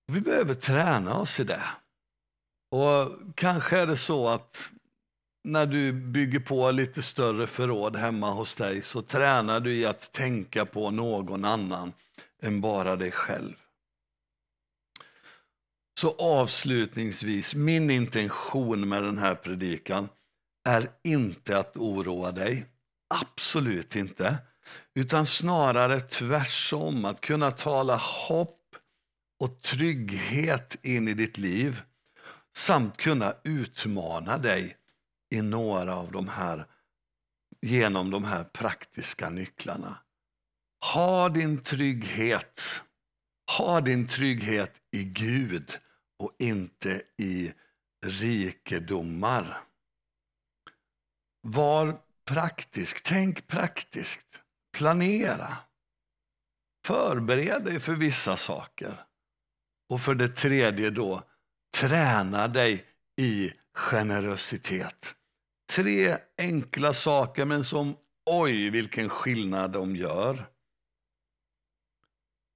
Vi 0.07 0.21
behöver 0.21 0.53
träna 0.53 1.17
oss 1.17 1.39
i 1.39 1.43
det. 1.43 1.63
Och 2.71 3.35
kanske 3.35 3.79
är 3.79 3.87
det 3.87 3.97
så 3.97 4.27
att 4.27 4.71
när 5.45 5.65
du 5.65 5.93
bygger 5.93 6.39
på 6.39 6.71
lite 6.71 7.01
större 7.01 7.47
förråd 7.47 7.95
hemma 7.95 8.31
hos 8.31 8.55
dig 8.55 8.81
så 8.81 9.01
tränar 9.01 9.59
du 9.59 9.73
i 9.73 9.85
att 9.85 10.11
tänka 10.11 10.65
på 10.65 10.91
någon 10.91 11.45
annan 11.45 11.93
än 12.41 12.61
bara 12.61 12.95
dig 12.95 13.11
själv. 13.11 13.53
Så 15.99 16.15
avslutningsvis, 16.19 17.55
min 17.55 17.89
intention 17.89 18.89
med 18.89 19.03
den 19.03 19.17
här 19.17 19.35
predikan 19.35 20.09
är 20.67 20.87
inte 21.03 21.57
att 21.57 21.77
oroa 21.77 22.31
dig. 22.31 22.65
Absolut 23.09 23.95
inte. 23.95 24.37
Utan 24.93 25.25
snarare 25.25 25.99
tvärsom, 25.99 27.05
att 27.05 27.21
kunna 27.21 27.51
tala 27.51 27.95
hopp 27.95 28.75
och 29.39 29.61
trygghet 29.61 30.77
in 30.81 31.07
i 31.07 31.13
ditt 31.13 31.37
liv 31.37 31.81
samt 32.55 32.97
kunna 32.97 33.35
utmana 33.43 34.37
dig 34.37 34.77
i 35.35 35.41
några 35.41 35.95
av 35.95 36.11
de 36.11 36.27
här, 36.27 36.65
genom 37.61 38.11
de 38.11 38.23
här 38.23 38.43
praktiska 38.43 39.29
nycklarna. 39.29 39.97
Ha 40.93 41.29
din 41.29 41.63
trygghet, 41.63 42.61
ha 43.57 43.81
din 43.81 44.07
trygghet 44.07 44.81
i 44.91 45.03
Gud 45.03 45.79
och 46.19 46.35
inte 46.39 47.01
i 47.17 47.53
rikedomar. 48.05 49.57
Var 51.41 51.97
praktisk. 52.25 53.03
Tänk 53.03 53.47
praktiskt. 53.47 54.27
Planera. 54.77 55.57
Förbered 56.85 57.63
dig 57.63 57.79
för 57.79 57.93
vissa 57.93 58.37
saker. 58.37 59.05
Och 59.89 60.01
för 60.01 60.15
det 60.15 60.29
tredje 60.29 60.89
då, 60.89 61.23
träna 61.77 62.47
dig 62.47 62.85
i 63.21 63.53
generositet. 63.73 65.15
Tre 65.65 66.17
enkla 66.37 66.93
saker, 66.93 67.45
men 67.45 67.63
som 67.63 67.95
oj, 68.25 68.69
vilken 68.69 69.09
skillnad 69.09 69.71
de 69.71 69.95
gör. 69.95 70.45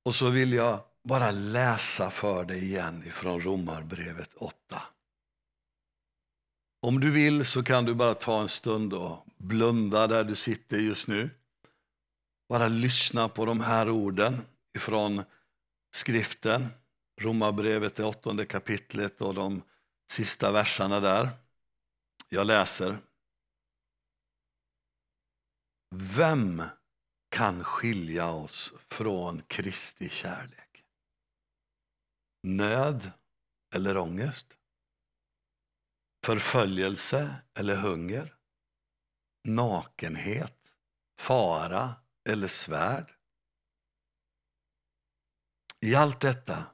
Och 0.06 0.16
så 0.16 0.30
vill 0.30 0.54
jag 0.54 0.80
bara 1.04 1.32
läsa 1.32 2.12
för 2.12 2.46
dig 2.46 2.64
igen 2.64 3.04
ifrån 3.08 3.42
Romarbrevet 3.42 4.34
8. 4.34 4.82
Om 6.82 7.00
du 7.00 7.12
vill 7.12 7.46
så 7.46 7.64
kan 7.64 7.86
du 7.86 7.94
bara 7.94 8.14
ta 8.14 8.42
en 8.42 8.50
stund 8.50 8.94
och 8.94 9.26
blunda 9.38 10.08
där 10.08 10.24
du 10.24 10.36
sitter 10.36 10.78
just 10.78 11.08
nu. 11.08 11.30
Bara 12.50 12.68
lyssna 12.68 13.30
på 13.30 13.46
de 13.46 13.60
här 13.60 13.90
orden 13.90 14.42
ifrån 14.76 15.24
skriften. 15.96 16.68
Romarbrevet, 17.22 17.96
det 17.96 18.04
åttonde 18.04 18.46
kapitlet 18.46 19.22
och 19.22 19.34
de 19.34 19.62
sista 20.12 20.52
verserna 20.52 21.00
där. 21.00 21.30
Jag 22.32 22.48
läser. 22.48 22.98
Vem 25.96 26.64
kan 27.30 27.64
skilja 27.64 28.32
oss 28.32 28.74
från 28.90 29.42
Kristi 29.42 30.10
kärlek? 30.10 30.86
Nöd 32.44 33.12
eller 33.76 33.98
ångest? 33.98 34.58
Förföljelse 36.26 37.36
eller 37.54 37.76
hunger? 37.76 38.36
Nakenhet, 39.48 40.72
fara 41.20 41.96
eller 42.30 42.48
svärd? 42.48 43.16
I 45.82 45.96
allt 45.96 46.22
detta 46.22 46.66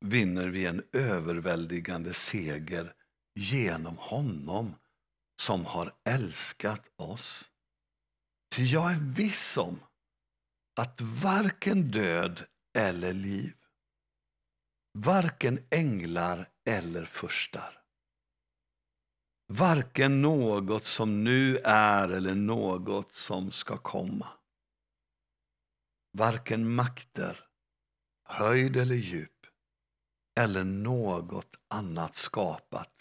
vinner 0.00 0.46
vi 0.48 0.66
en 0.66 0.88
överväldigande 0.92 2.14
seger 2.14 2.94
genom 3.34 3.98
honom 3.98 4.74
som 5.40 5.66
har 5.66 5.94
älskat 6.04 6.90
oss. 6.96 7.50
Ty 8.54 8.64
jag 8.64 8.92
är 8.92 9.00
viss 9.00 9.56
om 9.56 9.80
att 10.80 11.00
varken 11.00 11.90
död 11.90 12.46
eller 12.78 13.12
liv, 13.12 13.56
varken 14.98 15.66
änglar 15.70 16.48
eller 16.68 17.04
furstar, 17.04 17.82
varken 19.52 20.22
något 20.22 20.84
som 20.84 21.24
nu 21.24 21.58
är 21.64 22.08
eller 22.08 22.34
något 22.34 23.12
som 23.12 23.52
ska 23.52 23.78
komma, 23.78 24.28
varken 26.18 26.74
makter, 26.74 27.48
höjd 28.24 28.76
eller 28.76 28.96
djup 28.96 29.46
eller 30.40 30.64
något 30.64 31.56
annat 31.68 32.16
skapat 32.16 32.99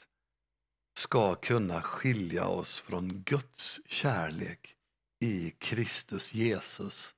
ska 0.99 1.35
kunna 1.35 1.81
skilja 1.81 2.47
oss 2.47 2.79
från 2.79 3.23
Guds 3.23 3.81
kärlek 3.85 4.75
i 5.19 5.51
Kristus 5.51 6.33
Jesus, 6.33 7.15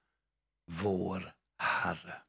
vår 0.71 1.33
Herre. 1.57 2.21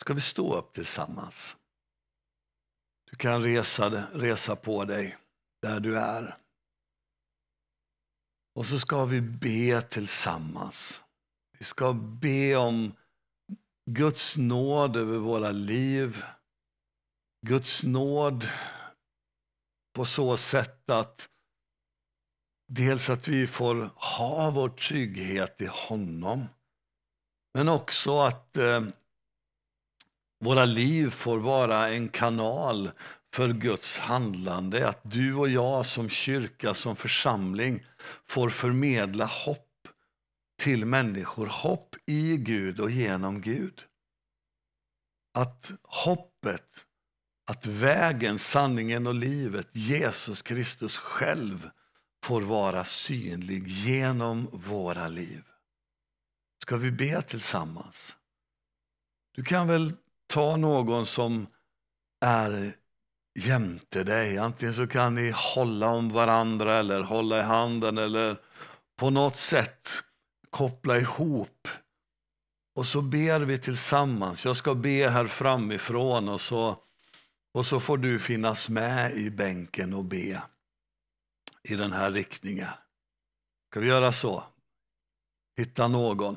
Ska 0.00 0.14
vi 0.14 0.20
stå 0.20 0.54
upp 0.54 0.72
tillsammans? 0.72 1.56
Du 3.10 3.16
kan 3.16 3.42
resa, 3.42 4.04
resa 4.12 4.56
på 4.56 4.84
dig 4.84 5.18
där 5.62 5.80
du 5.80 5.98
är. 5.98 6.36
Och 8.54 8.66
så 8.66 8.78
ska 8.78 9.04
vi 9.04 9.20
be 9.20 9.82
tillsammans. 9.82 11.00
Vi 11.58 11.64
ska 11.64 11.92
be 11.92 12.56
om 12.56 12.92
Guds 13.90 14.36
nåd 14.36 14.96
över 14.96 15.18
våra 15.18 15.50
liv. 15.50 16.24
Guds 17.46 17.82
nåd 17.82 18.48
på 19.92 20.04
så 20.04 20.36
sätt 20.36 20.90
att 20.90 21.28
dels 22.68 23.10
att 23.10 23.28
vi 23.28 23.46
får 23.46 23.90
ha 23.94 24.50
vår 24.50 24.68
trygghet 24.68 25.60
i 25.60 25.66
honom, 25.66 26.46
men 27.54 27.68
också 27.68 28.20
att 28.20 28.56
eh, 28.56 28.82
våra 30.44 30.64
liv 30.64 31.10
får 31.10 31.38
vara 31.38 31.88
en 31.88 32.08
kanal 32.08 32.90
för 33.34 33.48
Guds 33.48 33.98
handlande. 33.98 34.88
Att 34.88 35.00
du 35.02 35.34
och 35.34 35.48
jag 35.48 35.86
som 35.86 36.08
kyrka, 36.08 36.74
som 36.74 36.96
församling 36.96 37.86
får 38.26 38.50
förmedla 38.50 39.24
hopp 39.24 39.88
till 40.58 40.84
människor. 40.84 41.46
Hopp 41.46 41.96
i 42.06 42.36
Gud 42.36 42.80
och 42.80 42.90
genom 42.90 43.40
Gud. 43.40 43.84
Att 45.38 45.70
hoppet, 45.82 46.86
att 47.50 47.66
vägen, 47.66 48.38
sanningen 48.38 49.06
och 49.06 49.14
livet, 49.14 49.68
Jesus 49.72 50.42
Kristus 50.42 50.96
själv 50.96 51.70
får 52.24 52.40
vara 52.40 52.84
synlig 52.84 53.68
genom 53.68 54.48
våra 54.52 55.08
liv. 55.08 55.42
Ska 56.62 56.76
vi 56.76 56.90
be 56.90 57.22
tillsammans? 57.22 58.16
Du 59.34 59.44
kan 59.44 59.68
väl 59.68 59.92
ta 60.26 60.56
någon 60.56 61.06
som 61.06 61.46
är 62.20 62.72
jämte 63.38 64.04
dig. 64.04 64.38
Antingen 64.38 64.74
så 64.74 64.86
kan 64.86 65.14
ni 65.14 65.32
hålla 65.54 65.88
om 65.88 66.12
varandra 66.12 66.78
eller 66.78 67.00
hålla 67.00 67.38
i 67.38 67.42
handen 67.42 67.98
eller 67.98 68.36
på 68.96 69.10
något 69.10 69.36
sätt 69.36 69.88
koppla 70.50 70.98
ihop. 70.98 71.68
Och 72.74 72.86
så 72.86 73.02
ber 73.02 73.40
vi 73.40 73.58
tillsammans. 73.58 74.44
Jag 74.44 74.56
ska 74.56 74.74
be 74.74 75.08
här 75.08 75.26
framifrån 75.26 76.28
och 76.28 76.40
så, 76.40 76.82
och 77.52 77.66
så 77.66 77.80
får 77.80 77.98
du 77.98 78.18
finnas 78.18 78.68
med 78.68 79.16
i 79.16 79.30
bänken 79.30 79.94
och 79.94 80.04
be 80.04 80.42
i 81.62 81.74
den 81.76 81.92
här 81.92 82.10
riktningen. 82.10 82.68
Ska 83.70 83.80
vi 83.80 83.86
göra 83.86 84.12
så? 84.12 84.44
Hitta 85.56 85.88
någon. 85.88 86.36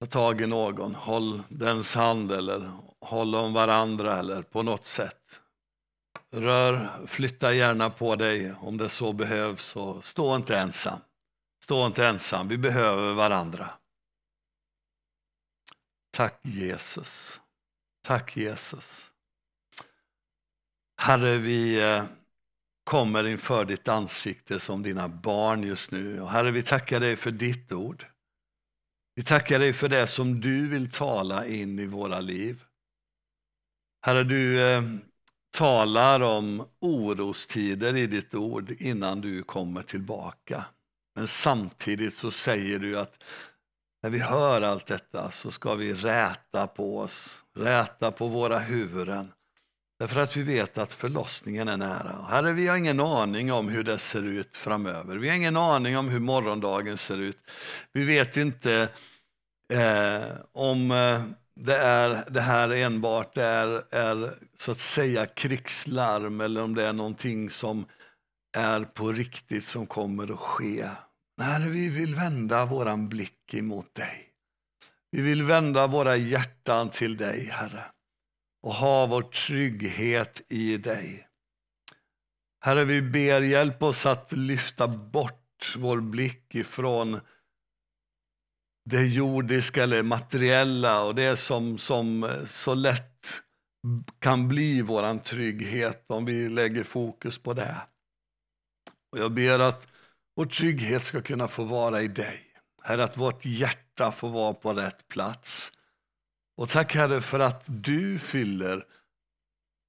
Ta 0.00 0.06
tag 0.06 0.40
i 0.40 0.46
någon, 0.46 0.94
håll 0.94 1.42
dens 1.48 1.94
hand 1.94 2.32
eller 2.32 2.72
håll 3.00 3.34
om 3.34 3.52
varandra 3.52 4.18
eller 4.18 4.42
på 4.42 4.62
något 4.62 4.84
sätt. 4.84 5.40
Rör, 6.30 7.06
flytta 7.06 7.54
gärna 7.54 7.90
på 7.90 8.16
dig 8.16 8.54
om 8.60 8.76
det 8.76 8.88
så 8.88 9.12
behövs 9.12 9.76
och 9.76 10.04
stå 10.04 10.36
inte 10.36 10.58
ensam. 10.58 10.98
Stå 11.64 11.86
inte 11.86 12.06
ensam, 12.06 12.48
vi 12.48 12.58
behöver 12.58 13.12
varandra. 13.12 13.70
Tack 16.10 16.40
Jesus. 16.42 17.40
Tack 18.02 18.36
Jesus. 18.36 19.10
Herre, 21.00 21.36
vi 21.36 21.80
eh, 21.80 22.04
kommer 22.84 23.26
inför 23.26 23.64
ditt 23.64 23.88
ansikte 23.88 24.60
som 24.60 24.82
dina 24.82 25.08
barn 25.08 25.62
just 25.62 25.90
nu. 25.90 26.20
Och 26.20 26.30
herre, 26.30 26.50
vi 26.50 26.62
tackar 26.62 27.00
dig 27.00 27.16
för 27.16 27.30
ditt 27.30 27.72
ord. 27.72 28.06
Vi 29.14 29.22
tackar 29.22 29.58
dig 29.58 29.72
för 29.72 29.88
det 29.88 30.06
som 30.06 30.40
du 30.40 30.68
vill 30.68 30.90
tala 30.90 31.46
in 31.46 31.78
i 31.78 31.86
våra 31.86 32.20
liv. 32.20 32.64
Herre, 34.06 34.24
du 34.24 34.62
eh, 34.62 34.82
talar 35.50 36.20
om 36.20 36.66
orostider 36.80 37.96
i 37.96 38.06
ditt 38.06 38.34
ord 38.34 38.70
innan 38.70 39.20
du 39.20 39.42
kommer 39.42 39.82
tillbaka. 39.82 40.64
Men 41.14 41.28
samtidigt 41.28 42.16
så 42.16 42.30
säger 42.30 42.78
du 42.78 42.98
att 42.98 43.22
när 44.02 44.10
vi 44.10 44.18
hör 44.18 44.62
allt 44.62 44.86
detta 44.86 45.30
så 45.30 45.50
ska 45.50 45.74
vi 45.74 45.92
räta 45.92 46.66
på 46.66 46.98
oss, 46.98 47.42
räta 47.54 48.12
på 48.12 48.28
våra 48.28 48.58
huvuden. 48.58 49.32
Därför 49.98 50.20
att 50.20 50.36
vi 50.36 50.42
vet 50.42 50.78
att 50.78 50.94
förlossningen 50.94 51.68
är 51.68 51.76
nära. 51.76 52.26
Herre, 52.28 52.52
vi 52.52 52.66
har 52.66 52.76
ingen 52.76 53.00
aning 53.00 53.52
om 53.52 53.68
hur 53.68 53.84
det 53.84 53.98
ser 53.98 54.22
ut 54.22 54.56
framöver. 54.56 55.16
Vi 55.16 55.28
har 55.28 55.36
ingen 55.36 55.56
aning 55.56 55.98
om 55.98 56.08
hur 56.08 56.18
morgondagen 56.18 56.98
ser 56.98 57.18
ut. 57.18 57.38
Vi 57.92 58.04
vet 58.04 58.36
inte 58.36 58.88
eh, 59.72 60.22
om 60.52 60.90
eh, 60.90 61.22
det, 61.54 61.76
är, 61.76 62.24
det 62.30 62.40
här 62.40 62.70
enbart 62.70 63.38
är, 63.38 63.94
är 63.94 64.34
så 64.58 64.72
att 64.72 64.80
säga 64.80 65.26
krigslarm 65.26 66.40
eller 66.40 66.62
om 66.62 66.74
det 66.74 66.86
är 66.86 66.92
någonting 66.92 67.50
som 67.50 67.86
är 68.56 68.84
på 68.84 69.12
riktigt 69.12 69.64
som 69.64 69.86
kommer 69.86 70.32
att 70.32 70.38
ske. 70.38 70.88
Herre, 71.40 71.68
vi 71.68 71.88
vill 71.88 72.14
vända 72.14 72.64
våran 72.64 73.08
blick 73.08 73.54
emot 73.54 73.94
dig. 73.94 74.24
Vi 75.10 75.22
vill 75.22 75.42
vända 75.42 75.86
våra 75.86 76.16
hjärtan 76.16 76.90
till 76.90 77.16
dig, 77.16 77.44
Herre, 77.52 77.84
och 78.62 78.74
ha 78.74 79.06
vår 79.06 79.22
trygghet 79.22 80.42
i 80.48 80.76
dig. 80.76 81.28
Herre, 82.60 82.84
vi 82.84 83.02
ber, 83.02 83.40
hjälp 83.40 83.82
oss 83.82 84.06
att 84.06 84.32
lyfta 84.32 84.88
bort 84.88 85.74
vår 85.76 86.00
blick 86.00 86.54
ifrån 86.54 87.20
det 88.84 89.06
jordiska 89.06 89.82
eller 89.82 90.02
materiella 90.02 91.02
och 91.02 91.14
det 91.14 91.36
som, 91.36 91.78
som 91.78 92.24
eh, 92.24 92.44
så 92.44 92.74
lätt 92.74 93.04
kan 94.18 94.48
bli 94.48 94.82
vår 94.82 95.18
trygghet 95.18 96.04
om 96.08 96.24
vi 96.24 96.48
lägger 96.48 96.84
fokus 96.84 97.38
på 97.38 97.54
det. 97.54 97.76
Och 99.12 99.18
jag 99.18 99.32
ber 99.32 99.58
att 99.58 99.88
vår 100.36 100.46
trygghet 100.46 101.04
ska 101.04 101.20
kunna 101.20 101.48
få 101.48 101.64
vara 101.64 102.02
i 102.02 102.08
dig. 102.08 102.44
Herre, 102.82 103.04
att 103.04 103.16
vårt 103.16 103.44
hjärta 103.44 104.12
får 104.12 104.28
vara 104.28 104.54
på 104.54 104.72
rätt 104.72 105.08
plats. 105.08 105.72
Och 106.58 106.68
tack 106.68 106.94
Herre 106.94 107.20
för 107.20 107.40
att 107.40 107.64
du 107.66 108.18
fyller 108.18 108.86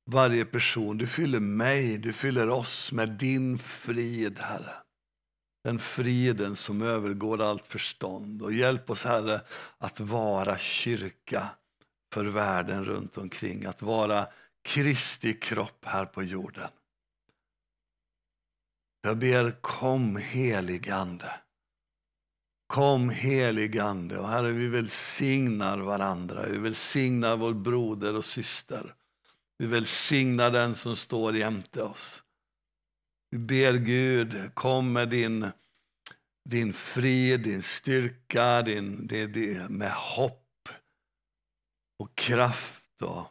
varje 0.06 0.46
person. 0.46 0.98
Du 0.98 1.08
fyller 1.08 1.40
mig, 1.40 1.98
du 1.98 2.14
fyller 2.14 2.50
oss 2.50 2.92
med 2.92 3.10
din 3.12 3.60
frid, 3.60 4.40
Herre. 4.40 4.74
Den 5.64 5.80
friden 5.80 6.56
som 6.56 6.82
övergår 6.82 7.42
allt 7.42 7.68
förstånd. 7.68 8.42
Och 8.42 8.54
hjälp 8.54 8.90
oss, 8.90 9.04
Herre, 9.04 9.42
att 9.78 10.00
vara 10.00 10.58
kyrka 10.58 11.50
för 12.14 12.26
världen 12.26 12.86
runt 12.86 13.18
omkring. 13.18 13.66
Att 13.66 13.82
vara 13.82 14.28
Kristi 14.64 15.34
kropp 15.34 15.86
här 15.86 16.06
på 16.06 16.24
jorden. 16.24 16.70
Jag 19.02 19.18
ber, 19.18 19.62
kom 19.62 20.18
helig 20.18 20.90
Ande. 20.90 21.32
Kom 22.70 23.10
helig 23.10 23.80
Ande. 23.80 24.18
Och 24.18 24.30
Herre, 24.30 24.52
vi 24.52 24.68
välsignar 24.68 25.78
varandra. 25.78 26.46
Vi 26.46 26.58
välsignar 26.58 27.38
vår 27.38 27.54
broder 27.54 28.16
och 28.16 28.26
syster. 28.26 28.96
Vi 29.58 29.66
välsignar 29.66 30.52
den 30.52 30.76
som 30.76 30.96
står 30.96 31.36
jämte 31.36 31.84
oss. 31.84 32.24
Vi 33.32 33.38
ber 33.38 33.74
Gud, 33.74 34.52
kom 34.54 34.94
med 34.94 35.10
din, 35.10 35.52
din 36.50 36.74
frid, 36.74 37.40
din 37.40 37.64
styrka, 37.64 38.62
din, 38.62 39.08
din, 39.08 39.32
din, 39.32 39.66
med 39.66 39.92
hopp 39.92 40.70
och 42.00 42.16
kraft 42.16 43.02
och 43.02 43.26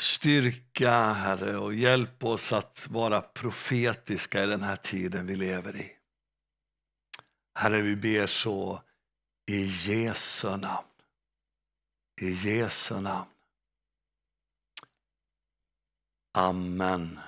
styrka, 0.00 1.12
Herre, 1.12 1.56
och 1.56 1.74
hjälp 1.74 2.24
oss 2.24 2.52
att 2.52 2.86
vara 2.90 3.20
profetiska 3.20 4.44
i 4.44 4.46
den 4.46 4.62
här 4.62 4.76
tiden 4.76 5.26
vi 5.26 5.36
lever 5.36 5.76
i. 5.76 5.97
Herre, 7.58 7.80
vi 7.82 7.96
ber 7.96 8.26
så 8.26 8.78
i 9.50 9.64
Jesu 9.66 10.56
namn. 10.56 10.86
I 12.20 12.30
Jesu 12.44 13.00
namn. 13.00 13.34
Amen. 16.38 17.18